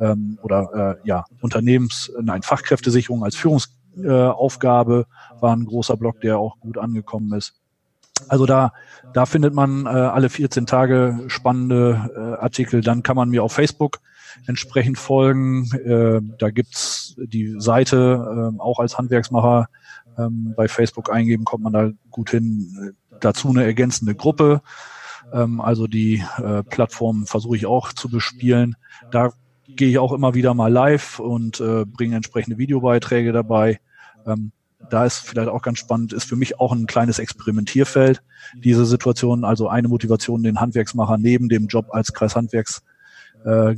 ähm, 0.00 0.38
oder 0.42 0.98
äh, 1.02 1.08
ja 1.08 1.24
Unternehmens, 1.40 2.12
nein 2.20 2.42
Fachkräftesicherung 2.42 3.24
als 3.24 3.36
Führungsaufgabe 3.36 5.06
war 5.40 5.56
ein 5.56 5.66
großer 5.66 5.96
Block, 5.96 6.20
der 6.20 6.38
auch 6.38 6.58
gut 6.60 6.78
angekommen 6.78 7.32
ist. 7.34 7.59
Also 8.28 8.46
da, 8.46 8.72
da 9.12 9.26
findet 9.26 9.54
man 9.54 9.86
äh, 9.86 9.88
alle 9.88 10.28
14 10.28 10.66
Tage 10.66 11.20
spannende 11.28 12.10
äh, 12.14 12.42
Artikel. 12.42 12.80
Dann 12.80 13.02
kann 13.02 13.16
man 13.16 13.30
mir 13.30 13.42
auf 13.42 13.52
Facebook 13.52 14.00
entsprechend 14.46 14.98
folgen. 14.98 15.70
Äh, 15.74 16.20
da 16.38 16.50
gibt's 16.50 17.16
die 17.18 17.56
Seite 17.58 18.52
äh, 18.56 18.60
auch 18.60 18.78
als 18.78 18.98
Handwerksmacher 18.98 19.68
ähm, 20.18 20.54
bei 20.56 20.68
Facebook 20.68 21.12
eingeben, 21.12 21.44
kommt 21.44 21.64
man 21.64 21.72
da 21.72 21.90
gut 22.10 22.30
hin. 22.30 22.94
Dazu 23.20 23.48
eine 23.48 23.64
ergänzende 23.64 24.14
Gruppe. 24.14 24.62
Ähm, 25.32 25.60
also 25.60 25.86
die 25.86 26.24
äh, 26.38 26.62
Plattform 26.62 27.26
versuche 27.26 27.56
ich 27.56 27.66
auch 27.66 27.92
zu 27.92 28.08
bespielen. 28.08 28.76
Da 29.10 29.32
gehe 29.68 29.88
ich 29.88 29.98
auch 29.98 30.12
immer 30.12 30.34
wieder 30.34 30.54
mal 30.54 30.72
live 30.72 31.20
und 31.20 31.60
äh, 31.60 31.84
bringe 31.84 32.16
entsprechende 32.16 32.58
Videobeiträge 32.58 33.32
dabei. 33.32 33.80
Ähm, 34.26 34.52
da 34.90 35.04
ist 35.04 35.18
vielleicht 35.18 35.48
auch 35.48 35.62
ganz 35.62 35.78
spannend, 35.78 36.12
ist 36.12 36.24
für 36.24 36.36
mich 36.36 36.60
auch 36.60 36.72
ein 36.72 36.86
kleines 36.86 37.18
Experimentierfeld, 37.18 38.22
diese 38.54 38.84
Situation, 38.84 39.44
also 39.44 39.68
eine 39.68 39.88
Motivation, 39.88 40.42
den 40.42 40.60
Handwerksmacher 40.60 41.18
neben 41.18 41.48
dem 41.48 41.66
Job 41.66 41.88
als 41.90 42.12
Kreishandwerks 42.12 42.82
äh, 43.44 43.74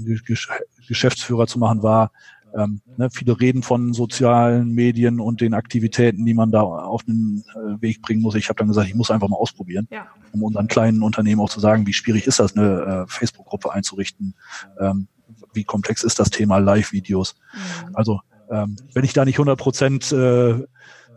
Geschäftsführer 0.88 1.46
zu 1.46 1.58
machen, 1.58 1.82
war, 1.82 2.10
ähm, 2.54 2.82
ne, 2.96 3.08
viele 3.10 3.40
reden 3.40 3.62
von 3.62 3.92
sozialen 3.92 4.72
Medien 4.72 5.20
und 5.20 5.40
den 5.40 5.54
Aktivitäten, 5.54 6.26
die 6.26 6.34
man 6.34 6.50
da 6.50 6.62
auf 6.62 7.02
den 7.04 7.44
äh, 7.54 7.80
Weg 7.80 8.02
bringen 8.02 8.20
muss. 8.20 8.34
Ich 8.34 8.48
habe 8.48 8.58
dann 8.58 8.68
gesagt, 8.68 8.88
ich 8.88 8.94
muss 8.94 9.10
einfach 9.10 9.28
mal 9.28 9.36
ausprobieren, 9.36 9.88
ja. 9.90 10.06
um 10.32 10.42
unseren 10.42 10.68
kleinen 10.68 11.02
Unternehmen 11.02 11.40
auch 11.40 11.50
zu 11.50 11.60
sagen, 11.60 11.86
wie 11.86 11.92
schwierig 11.92 12.26
ist 12.26 12.40
das, 12.40 12.56
eine 12.56 13.06
äh, 13.06 13.10
Facebook-Gruppe 13.10 13.72
einzurichten, 13.72 14.34
ähm, 14.78 15.08
wie 15.54 15.64
komplex 15.64 16.04
ist 16.04 16.18
das 16.18 16.30
Thema 16.30 16.58
Live-Videos. 16.58 17.36
Mhm. 17.54 17.96
Also 17.96 18.20
ähm, 18.50 18.76
wenn 18.92 19.04
ich 19.04 19.14
da 19.14 19.24
nicht 19.24 19.36
100 19.36 19.58
Prozent 19.58 20.12
äh, 20.12 20.66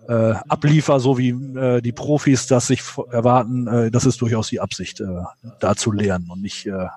äh, 0.08 0.34
abliefer, 0.48 1.00
so 1.00 1.18
wie 1.18 1.30
äh, 1.30 1.82
die 1.82 1.91
Profis 1.91 2.48
das 2.48 2.68
sich 2.68 2.82
erwarten, 3.12 3.68
äh, 3.68 3.91
das 3.91 4.06
ist 4.06 4.22
durchaus 4.22 4.50
die 4.50 4.60
Absicht, 4.60 5.02
äh, 5.02 5.24
da 5.60 5.76
zu 5.76 5.91
lernen 5.91 6.30
und 6.30 6.41
nicht, 6.41 6.68
äh, 6.68 6.88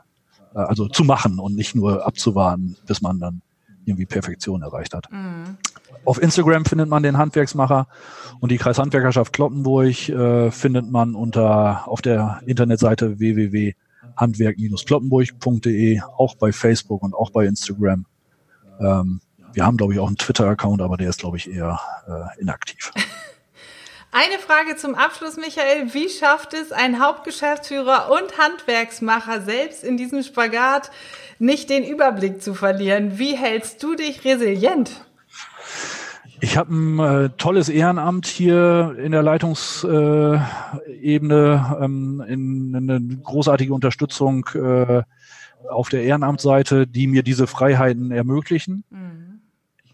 also 0.53 0.89
zu 0.89 1.05
machen 1.05 1.39
und 1.39 1.55
nicht 1.55 1.75
nur 1.75 2.07
abzuwarten, 2.07 2.77
bis 2.87 3.01
man 3.01 3.19
dann 3.19 3.41
irgendwie 3.85 4.07
Perfektion 4.07 4.63
erreicht 4.63 4.95
hat. 4.95 5.11
Mhm. 5.11 5.57
Auf 6.05 6.23
Instagram 6.23 6.65
findet 6.65 6.89
man 6.89 7.03
den 7.03 7.19
Handwerksmacher 7.19 7.89
und 8.41 8.53
die 8.53 8.59
Kreishandwerkerschaft 8.59 9.33
Kloppenburg 9.33 10.09
äh, 10.09 10.51
findet 10.51 10.91
man 10.91 11.15
unter 11.15 11.89
auf 11.89 12.03
der 12.03 12.41
Internetseite 12.47 13.19
www.handwerk-kloppenburg.de, 13.19 16.01
auch 16.01 16.35
bei 16.37 16.53
Facebook 16.53 17.03
und 17.03 17.15
auch 17.15 17.31
bei 17.31 17.47
Instagram. 17.47 18.05
Ähm, 18.81 19.21
wir 19.59 19.67
haben, 19.67 19.77
glaube 19.77 19.93
ich, 19.93 19.99
auch 19.99 20.07
einen 20.07 20.17
Twitter-Account, 20.17 20.81
aber 20.81 20.97
der 20.97 21.09
ist, 21.09 21.19
glaube 21.19 21.37
ich, 21.37 21.51
eher 21.51 21.81
äh, 22.07 22.41
inaktiv. 22.41 22.93
Eine 24.13 24.39
Frage 24.39 24.77
zum 24.77 24.95
Abschluss, 24.95 25.37
Michael. 25.37 25.93
Wie 25.93 26.09
schafft 26.09 26.55
es 26.55 26.71
ein 26.71 27.03
Hauptgeschäftsführer 27.03 28.09
und 28.11 28.39
Handwerksmacher 28.39 29.43
selbst 29.43 29.83
in 29.83 29.97
diesem 29.97 30.23
Spagat 30.23 30.93
nicht 31.41 31.71
den 31.71 31.83
Überblick 31.83 32.41
zu 32.41 32.55
verlieren? 32.55 33.19
Wie 33.19 33.37
hältst 33.37 33.83
du 33.83 33.97
dich 33.97 34.25
resilient? 34.25 35.05
Ich 36.41 36.57
habe 36.57 36.73
ein 36.73 36.99
äh, 37.01 37.31
tolles 37.37 37.69
Ehrenamt 37.69 38.29
hier 38.29 38.97
in 38.97 39.11
der 39.11 39.25
Leitungsebene, 39.25 40.87
äh, 41.03 41.85
ähm, 41.85 42.25
in, 42.29 42.75
in 42.75 42.91
eine 42.91 43.17
großartige 43.25 43.75
Unterstützung 43.75 44.49
äh, 44.55 45.03
auf 45.69 45.89
der 45.89 46.05
Ehrenamtsseite, 46.05 46.87
die 46.87 47.09
mir 47.09 47.25
diese 47.25 47.49
Freiheiten 47.49 48.13
ermöglichen. 48.13 48.85
Mhm 48.91 49.28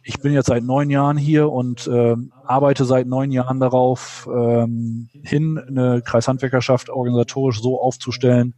ich 0.05 0.21
bin 0.21 0.33
jetzt 0.33 0.47
seit 0.47 0.63
neun 0.63 0.91
Jahren 0.91 1.17
hier 1.17 1.51
und 1.51 1.87
äh, 1.87 2.15
arbeite 2.45 2.85
seit 2.85 3.07
neun 3.07 3.31
Jahren 3.33 3.59
darauf 3.59 4.29
ähm, 4.31 5.09
hin, 5.23 5.59
eine 5.59 6.03
Kreishandwerkerschaft 6.03 6.91
organisatorisch 6.91 7.63
so 7.63 7.81
aufzustellen, 7.81 8.55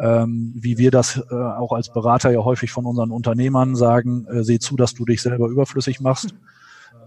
ähm, 0.00 0.54
wie 0.56 0.78
wir 0.78 0.90
das 0.90 1.22
äh, 1.30 1.34
auch 1.34 1.72
als 1.72 1.92
Berater 1.92 2.30
ja 2.30 2.42
häufig 2.42 2.72
von 2.72 2.86
unseren 2.86 3.10
Unternehmern 3.10 3.76
sagen, 3.76 4.26
äh, 4.26 4.42
seh 4.42 4.58
zu, 4.58 4.76
dass 4.76 4.94
du 4.94 5.04
dich 5.04 5.20
selber 5.20 5.48
überflüssig 5.48 6.00
machst. 6.00 6.34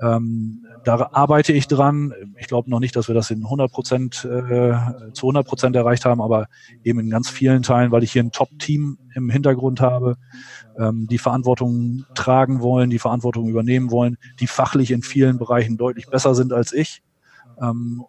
Ähm, 0.02 0.66
da 0.84 1.10
arbeite 1.14 1.54
ich 1.54 1.68
dran. 1.68 2.14
Ich 2.38 2.48
glaube 2.48 2.70
noch 2.70 2.80
nicht, 2.80 2.96
dass 2.96 3.08
wir 3.08 3.16
das 3.16 3.32
in 3.32 3.44
100 3.44 3.72
Prozent 3.72 4.26
äh, 4.26 4.74
zu 5.14 5.28
100 5.28 5.48
Prozent 5.48 5.76
erreicht 5.76 6.06
haben, 6.06 6.22
aber 6.22 6.48
eben 6.84 7.00
in 7.00 7.10
ganz 7.10 7.30
vielen 7.30 7.64
Teilen, 7.64 7.92
weil 7.92 8.04
ich 8.04 8.12
hier 8.12 8.24
ein 8.24 8.32
Top-Team 8.32 8.98
im 9.16 9.30
Hintergrund 9.30 9.80
habe, 9.80 10.18
ähm, 10.78 11.08
die 11.10 11.18
Verantwortung 11.18 12.06
tragen 12.16 12.62
wollen, 12.62 12.90
die 12.90 13.00
Verantwortung 13.00 13.48
übernehmen 13.48 13.92
wollen, 13.92 14.18
die 14.40 14.48
fachlich 14.48 14.92
in 14.92 15.04
vielen 15.04 15.38
Bereichen 15.38 15.78
deutlich 15.78 16.08
besser 16.08 16.36
sind 16.36 16.52
als 16.52 16.74
ich. 16.74 17.02
Ähm, 17.62 18.04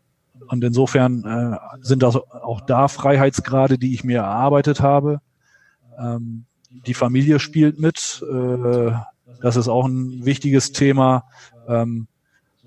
und 0.48 0.64
insofern 0.64 1.24
äh, 1.24 1.58
sind 1.80 2.02
das 2.02 2.16
auch 2.16 2.60
da 2.60 2.88
Freiheitsgrade, 2.88 3.78
die 3.78 3.94
ich 3.94 4.04
mir 4.04 4.18
erarbeitet 4.18 4.80
habe. 4.80 5.20
Ähm, 5.98 6.46
die 6.70 6.94
Familie 6.94 7.38
spielt 7.38 7.78
mit. 7.78 8.24
Äh, 8.28 8.92
das 9.40 9.56
ist 9.56 9.68
auch 9.68 9.86
ein 9.86 10.24
wichtiges 10.24 10.72
Thema, 10.72 11.24
ähm, 11.68 12.06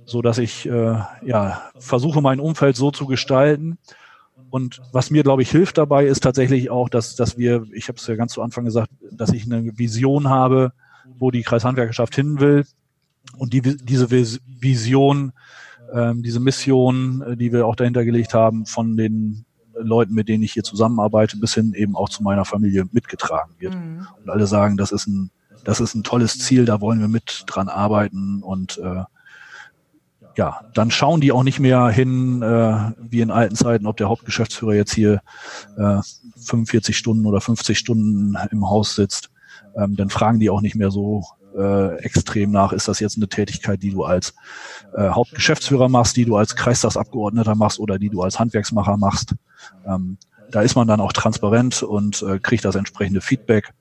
so 0.05 0.21
dass 0.21 0.37
ich 0.37 0.65
äh, 0.65 0.99
ja 1.25 1.61
versuche, 1.77 2.21
mein 2.21 2.39
Umfeld 2.39 2.75
so 2.75 2.91
zu 2.91 3.05
gestalten. 3.05 3.77
Und 4.49 4.81
was 4.93 5.11
mir, 5.11 5.23
glaube 5.23 5.41
ich, 5.41 5.51
hilft 5.51 5.77
dabei, 5.77 6.05
ist 6.05 6.23
tatsächlich 6.23 6.69
auch, 6.69 6.87
dass, 6.89 7.15
dass 7.15 7.37
wir, 7.37 7.65
ich 7.73 7.89
habe 7.89 7.97
es 7.97 8.07
ja 8.07 8.15
ganz 8.15 8.31
zu 8.31 8.41
Anfang 8.41 8.63
gesagt, 8.63 8.89
dass 9.11 9.33
ich 9.33 9.45
eine 9.45 9.77
Vision 9.77 10.29
habe, 10.29 10.71
wo 11.19 11.31
die 11.31 11.43
Kreishandwerkerschaft 11.43 12.15
hin 12.15 12.39
will. 12.39 12.65
Und 13.37 13.51
die, 13.51 13.61
diese 13.61 14.09
Vision, 14.09 15.33
ähm, 15.93 16.23
diese 16.23 16.39
Mission, 16.39 17.21
äh, 17.21 17.37
die 17.37 17.51
wir 17.51 17.67
auch 17.67 17.75
dahinter 17.75 18.05
gelegt 18.05 18.33
haben, 18.33 18.65
von 18.65 18.95
den 18.95 19.45
Leuten, 19.77 20.13
mit 20.13 20.29
denen 20.29 20.43
ich 20.43 20.53
hier 20.53 20.63
zusammenarbeite, 20.63 21.37
bis 21.37 21.53
hin 21.53 21.73
eben 21.75 21.95
auch 21.95 22.09
zu 22.09 22.23
meiner 22.23 22.45
Familie 22.45 22.85
mitgetragen 22.91 23.53
wird. 23.59 23.75
Mhm. 23.75 24.07
Und 24.21 24.29
alle 24.29 24.47
sagen, 24.47 24.77
das 24.77 24.91
ist 24.91 25.07
ein 25.07 25.31
das 25.67 25.81
ist 25.81 25.95
ein 25.95 26.03
tolles 26.03 26.39
Ziel, 26.39 26.63
da 26.63 26.79
wollen 26.79 27.01
wir 27.01 27.09
mit 27.09 27.43
dran 27.45 27.67
arbeiten 27.67 28.41
und 28.41 28.77
äh, 28.77 29.03
ja, 30.37 30.61
dann 30.73 30.91
schauen 30.91 31.19
die 31.19 31.33
auch 31.33 31.43
nicht 31.43 31.59
mehr 31.59 31.89
hin, 31.89 32.41
äh, 32.41 32.93
wie 32.97 33.19
in 33.19 33.31
alten 33.31 33.55
Zeiten, 33.57 33.85
ob 33.85 33.97
der 33.97 34.07
Hauptgeschäftsführer 34.07 34.75
jetzt 34.75 34.93
hier 34.93 35.21
äh, 35.77 35.99
45 36.37 36.97
Stunden 36.97 37.25
oder 37.25 37.41
50 37.41 37.77
Stunden 37.77 38.37
im 38.49 38.69
Haus 38.69 38.95
sitzt. 38.95 39.29
Ähm, 39.75 39.97
dann 39.97 40.09
fragen 40.09 40.39
die 40.39 40.49
auch 40.49 40.61
nicht 40.61 40.75
mehr 40.75 40.89
so 40.89 41.25
äh, 41.57 41.97
extrem 41.97 42.49
nach, 42.51 42.71
ist 42.71 42.87
das 42.87 43.01
jetzt 43.01 43.17
eine 43.17 43.27
Tätigkeit, 43.27 43.83
die 43.83 43.91
du 43.91 44.05
als 44.05 44.35
äh, 44.95 45.09
Hauptgeschäftsführer 45.09 45.89
machst, 45.89 46.15
die 46.15 46.23
du 46.23 46.37
als 46.37 46.55
Kreistagsabgeordneter 46.55 47.55
machst 47.55 47.81
oder 47.81 47.99
die 47.99 48.09
du 48.09 48.21
als 48.21 48.39
Handwerksmacher 48.39 48.95
machst. 48.95 49.35
Ähm, 49.85 50.17
da 50.49 50.61
ist 50.61 50.75
man 50.75 50.87
dann 50.87 51.01
auch 51.01 51.11
transparent 51.11 51.83
und 51.83 52.21
äh, 52.21 52.39
kriegt 52.39 52.63
das 52.63 52.75
entsprechende 52.75 53.19
Feedback. 53.19 53.73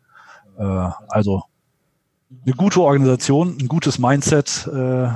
Äh, 0.59 0.89
also 1.09 1.45
eine 2.45 2.55
gute 2.55 2.81
Organisation, 2.81 3.57
ein 3.61 3.69
gutes 3.69 3.99
Mindset 3.99 4.69
äh, 4.73 5.09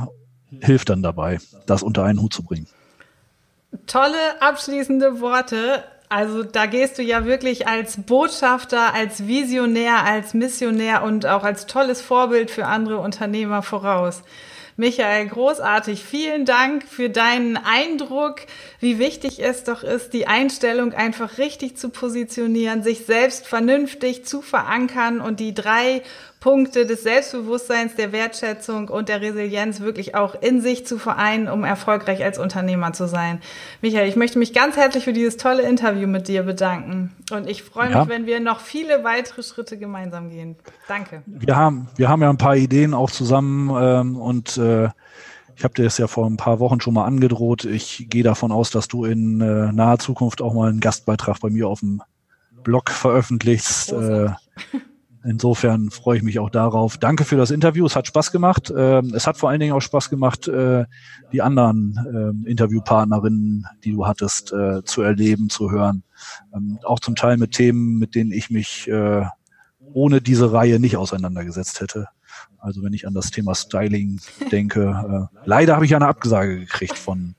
hilft 0.65 0.91
dann 0.91 1.03
dabei, 1.03 1.39
das 1.67 1.83
unter 1.83 2.05
einen 2.05 2.21
Hut 2.21 2.33
zu 2.33 2.43
bringen. 2.43 2.67
Tolle 3.87 4.41
abschließende 4.41 5.21
Worte. 5.21 5.85
Also 6.09 6.43
da 6.43 6.67
gehst 6.67 6.99
du 6.99 7.03
ja 7.03 7.25
wirklich 7.25 7.69
als 7.69 8.03
Botschafter, 8.03 8.93
als 8.95 9.29
Visionär, 9.29 10.05
als 10.05 10.35
Missionär 10.35 11.05
und 11.05 11.25
auch 11.25 11.45
als 11.45 11.67
tolles 11.67 12.01
Vorbild 12.01 12.51
für 12.51 12.67
andere 12.67 12.99
Unternehmer 12.99 13.63
voraus. 13.63 14.23
Michael, 14.77 15.29
großartig. 15.29 16.03
Vielen 16.03 16.47
Dank 16.47 16.85
für 16.85 17.11
deinen 17.11 17.59
Eindruck, 17.59 18.37
wie 18.81 18.99
wichtig 18.99 19.45
es 19.45 19.63
doch 19.63 19.83
ist, 19.83 20.15
die 20.15 20.27
Einstellung 20.27 20.95
einfach 20.95 21.37
richtig 21.37 21.77
zu 21.77 21.91
positionieren, 21.91 22.83
sich 22.83 23.05
selbst 23.05 23.47
vernünftig 23.47 24.25
zu 24.25 24.41
verankern 24.41 25.21
und 25.21 25.39
die 25.39 25.53
drei 25.53 26.03
Punkte 26.41 26.87
des 26.87 27.03
Selbstbewusstseins, 27.03 27.97
der 27.97 28.13
Wertschätzung 28.13 28.89
und 28.89 29.11
der 29.11 29.21
Resilienz 29.21 29.81
wirklich 29.81 30.15
auch 30.15 30.35
in 30.35 30.63
sich 30.63 30.87
zu 30.87 30.99
vereinen, 30.99 31.49
um 31.49 31.65
erfolgreich 31.65 32.25
als 32.25 32.39
Unternehmer 32.39 32.95
zu 32.95 33.07
sein. 33.07 33.41
Michael, 33.83 34.09
ich 34.09 34.17
möchte 34.17 34.39
mich 34.39 34.55
ganz 34.55 34.77
herzlich 34.77 35.05
für 35.05 35.13
dieses 35.13 35.37
tolle 35.37 35.63
Interview 35.63 36.09
mit 36.09 36.29
dir 36.29 36.43
bedanken. 36.43 37.15
Und 37.31 37.47
ich 37.47 37.63
freue 37.63 37.91
ja. 37.91 38.01
mich, 38.01 38.09
wenn 38.09 38.25
wir 38.25 38.41
noch 38.41 38.61
viele 38.61 39.05
weitere 39.05 39.43
Schritte 39.43 39.77
gemeinsam 39.77 40.31
gehen. 40.31 40.57
Danke. 40.89 41.23
Wir 41.27 41.57
haben, 41.57 41.89
wir 41.97 42.09
haben 42.09 42.23
ja 42.23 42.31
ein 42.31 42.39
paar 42.39 42.57
Ideen 42.57 42.95
auch 42.95 43.11
zusammen 43.11 43.71
ähm, 43.79 44.17
und 44.17 44.57
äh, 44.57 44.89
ich 45.57 45.65
habe 45.65 45.75
dir 45.75 45.85
das 45.85 45.99
ja 45.99 46.07
vor 46.07 46.25
ein 46.27 46.39
paar 46.39 46.59
Wochen 46.59 46.81
schon 46.81 46.95
mal 46.95 47.05
angedroht. 47.05 47.67
Ich 47.67 48.07
gehe 48.09 48.23
davon 48.23 48.51
aus, 48.51 48.71
dass 48.71 48.89
du 48.89 49.05
in 49.05 49.43
äh, 49.43 49.73
naher 49.73 49.99
Zukunft 49.99 50.41
auch 50.41 50.55
mal 50.55 50.71
einen 50.71 50.81
Gastbeitrag 50.81 51.39
bei 51.41 51.51
mir 51.51 51.69
auf 51.69 51.81
dem 51.81 52.01
Blog 52.63 52.89
veröffentlichst. 52.89 53.93
Äh, 53.93 54.31
Insofern 55.23 55.91
freue 55.91 56.17
ich 56.17 56.23
mich 56.23 56.39
auch 56.39 56.49
darauf. 56.49 56.97
Danke 56.97 57.25
für 57.25 57.37
das 57.37 57.51
Interview. 57.51 57.85
Es 57.85 57.95
hat 57.95 58.07
Spaß 58.07 58.33
gemacht. 58.33 58.73
Ähm, 58.75 59.13
es 59.15 59.27
hat 59.27 59.37
vor 59.37 59.51
allen 59.51 59.61
Dingen 59.61 59.75
auch 59.75 59.81
Spaß 59.81 60.09
gemacht, 60.09 60.49
äh, 60.49 60.87
die 61.33 61.43
anderen 61.43 61.99
ähm, 62.09 62.47
Interviewpartnerinnen, 62.47 63.67
die 63.85 63.93
du 63.93 64.07
hattest, 64.07 64.53
äh, 64.53 64.83
zu 64.83 65.03
erleben, 65.03 65.51
zu 65.51 65.71
hören. 65.71 66.05
Ähm, 66.55 66.79
auch 66.85 67.01
zum 67.01 67.17
Teil 67.17 67.37
mit 67.37 67.53
Themen, 67.53 67.99
mit 67.99 68.15
denen 68.15 68.33
ich 68.33 68.49
mich 68.49 68.89
äh, 68.89 69.27
ohne 69.93 70.23
diese 70.23 70.53
Reihe 70.53 70.81
nicht 70.81 70.97
auseinandergesetzt 70.97 71.83
hätte. 71.83 72.09
Also 72.59 72.83
wenn 72.83 72.95
ich 72.95 73.07
an 73.07 73.15
das 73.15 73.31
Thema 73.31 73.55
Styling 73.55 74.21
denke. 74.53 75.29
leider 75.45 75.75
habe 75.75 75.85
ich 75.85 75.95
eine 75.95 76.07
Absage 76.07 76.61
gekriegt 76.61 76.97
von 76.97 77.35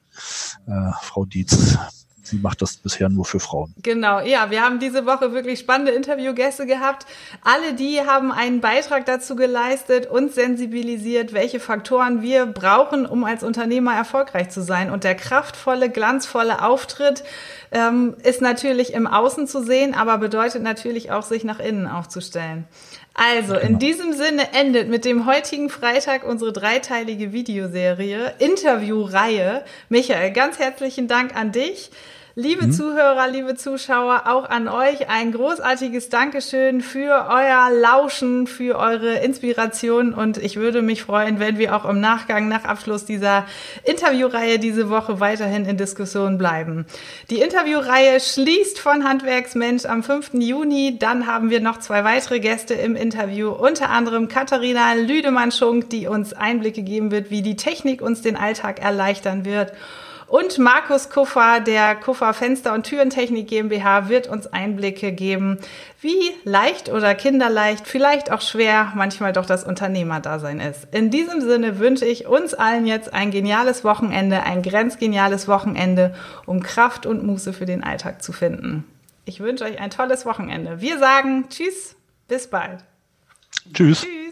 Frau 1.01 1.25
Dietz 1.25 1.77
sie 2.23 2.37
macht 2.37 2.61
das 2.61 2.77
bisher 2.77 3.09
nur 3.09 3.25
für 3.25 3.39
Frauen. 3.39 3.73
Genau, 3.81 4.19
ja, 4.19 4.49
wir 4.51 4.61
haben 4.61 4.79
diese 4.79 5.05
Woche 5.05 5.33
wirklich 5.33 5.59
spannende 5.59 5.91
Interviewgäste 5.91 6.65
gehabt. 6.65 7.05
Alle 7.43 7.73
die 7.73 8.01
haben 8.01 8.31
einen 8.31 8.61
Beitrag 8.61 9.05
dazu 9.05 9.35
geleistet, 9.35 10.07
uns 10.07 10.35
sensibilisiert, 10.35 11.33
welche 11.33 11.59
Faktoren 11.59 12.21
wir 12.21 12.45
brauchen, 12.45 13.05
um 13.05 13.23
als 13.23 13.43
Unternehmer 13.43 13.93
erfolgreich 13.95 14.49
zu 14.49 14.61
sein. 14.61 14.91
Und 14.91 15.03
der 15.03 15.15
kraftvolle, 15.15 15.89
glanzvolle 15.89 16.63
Auftritt 16.63 17.23
ähm, 17.71 18.15
ist 18.23 18.41
natürlich 18.41 18.93
im 18.93 19.07
Außen 19.07 19.47
zu 19.47 19.63
sehen, 19.63 19.93
aber 19.93 20.17
bedeutet 20.17 20.61
natürlich 20.61 21.11
auch, 21.11 21.23
sich 21.23 21.43
nach 21.43 21.59
innen 21.59 21.87
aufzustellen. 21.87 22.67
Also, 23.13 23.55
in 23.55 23.67
genau. 23.67 23.79
diesem 23.79 24.13
Sinne 24.13 24.53
endet 24.53 24.87
mit 24.87 25.03
dem 25.05 25.25
heutigen 25.25 25.69
Freitag 25.69 26.23
unsere 26.23 26.53
dreiteilige 26.53 27.33
Videoserie, 27.33 28.33
Interviewreihe. 28.39 29.63
Michael, 29.89 30.31
ganz 30.31 30.59
herzlichen 30.59 31.07
Dank 31.07 31.35
an 31.35 31.51
dich. 31.51 31.91
Liebe 32.35 32.67
mhm. 32.67 32.71
Zuhörer, 32.71 33.27
liebe 33.27 33.55
Zuschauer, 33.55 34.23
auch 34.25 34.49
an 34.49 34.69
euch 34.69 35.09
ein 35.09 35.33
großartiges 35.33 36.07
Dankeschön 36.07 36.79
für 36.79 37.27
euer 37.29 37.69
Lauschen, 37.77 38.47
für 38.47 38.77
eure 38.79 39.15
Inspiration 39.15 40.13
und 40.13 40.37
ich 40.37 40.55
würde 40.55 40.81
mich 40.81 41.03
freuen, 41.03 41.41
wenn 41.41 41.57
wir 41.57 41.75
auch 41.75 41.83
im 41.83 41.99
Nachgang, 41.99 42.47
nach 42.47 42.63
Abschluss 42.63 43.03
dieser 43.03 43.45
Interviewreihe 43.83 44.59
diese 44.59 44.89
Woche 44.89 45.19
weiterhin 45.19 45.65
in 45.65 45.75
Diskussion 45.75 46.37
bleiben. 46.37 46.85
Die 47.29 47.41
Interviewreihe 47.41 48.17
schließt 48.21 48.79
von 48.79 49.03
Handwerksmensch 49.03 49.83
am 49.83 50.01
5. 50.01 50.35
Juni. 50.35 50.97
Dann 50.97 51.27
haben 51.27 51.49
wir 51.49 51.59
noch 51.59 51.79
zwei 51.79 52.05
weitere 52.05 52.39
Gäste 52.39 52.75
im 52.75 52.95
Interview, 52.95 53.49
unter 53.49 53.89
anderem 53.89 54.29
Katharina 54.29 54.93
Lüdemann-Schunk, 54.93 55.89
die 55.89 56.07
uns 56.07 56.31
Einblicke 56.31 56.81
geben 56.81 57.11
wird, 57.11 57.29
wie 57.29 57.41
die 57.41 57.57
Technik 57.57 58.01
uns 58.01 58.21
den 58.21 58.37
Alltag 58.37 58.79
erleichtern 58.79 59.43
wird. 59.43 59.73
Und 60.31 60.57
Markus 60.59 61.09
Kuffer 61.09 61.59
der 61.59 61.93
Kuffer 61.93 62.33
Fenster- 62.33 62.73
und 62.73 62.83
Türentechnik 62.85 63.49
GmbH 63.49 64.07
wird 64.07 64.27
uns 64.27 64.47
Einblicke 64.47 65.11
geben, 65.11 65.57
wie 65.99 66.21
leicht 66.45 66.87
oder 66.87 67.15
kinderleicht, 67.15 67.85
vielleicht 67.85 68.31
auch 68.31 68.39
schwer 68.39 68.93
manchmal 68.95 69.33
doch 69.33 69.45
das 69.45 69.65
Unternehmerdasein 69.65 70.61
ist. 70.61 70.87
In 70.93 71.09
diesem 71.09 71.41
Sinne 71.41 71.79
wünsche 71.79 72.05
ich 72.05 72.27
uns 72.27 72.53
allen 72.53 72.85
jetzt 72.87 73.13
ein 73.13 73.31
geniales 73.31 73.83
Wochenende, 73.83 74.43
ein 74.43 74.61
grenzgeniales 74.61 75.49
Wochenende, 75.49 76.15
um 76.45 76.63
Kraft 76.63 77.05
und 77.05 77.25
Muße 77.25 77.51
für 77.51 77.65
den 77.65 77.83
Alltag 77.83 78.23
zu 78.23 78.31
finden. 78.31 78.85
Ich 79.25 79.41
wünsche 79.41 79.65
euch 79.65 79.81
ein 79.81 79.89
tolles 79.89 80.25
Wochenende. 80.25 80.79
Wir 80.79 80.97
sagen 80.97 81.49
Tschüss, 81.49 81.97
bis 82.29 82.47
bald. 82.47 82.85
Tschüss. 83.73 83.99
Tschüss. 83.99 84.30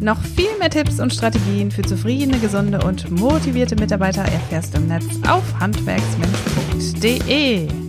Noch 0.00 0.22
viel 0.22 0.56
mehr 0.58 0.70
Tipps 0.70 1.00
und 1.00 1.12
Strategien 1.12 1.72
für 1.72 1.82
zufriedene, 1.82 2.38
gesunde 2.38 2.82
und 2.84 3.10
motivierte 3.10 3.76
Mitarbeiter 3.76 4.22
erfährst 4.22 4.72
du 4.74 4.78
im 4.78 4.88
Netz 4.88 5.04
auf 5.28 5.42
handwerksmensch.de. 5.58 7.87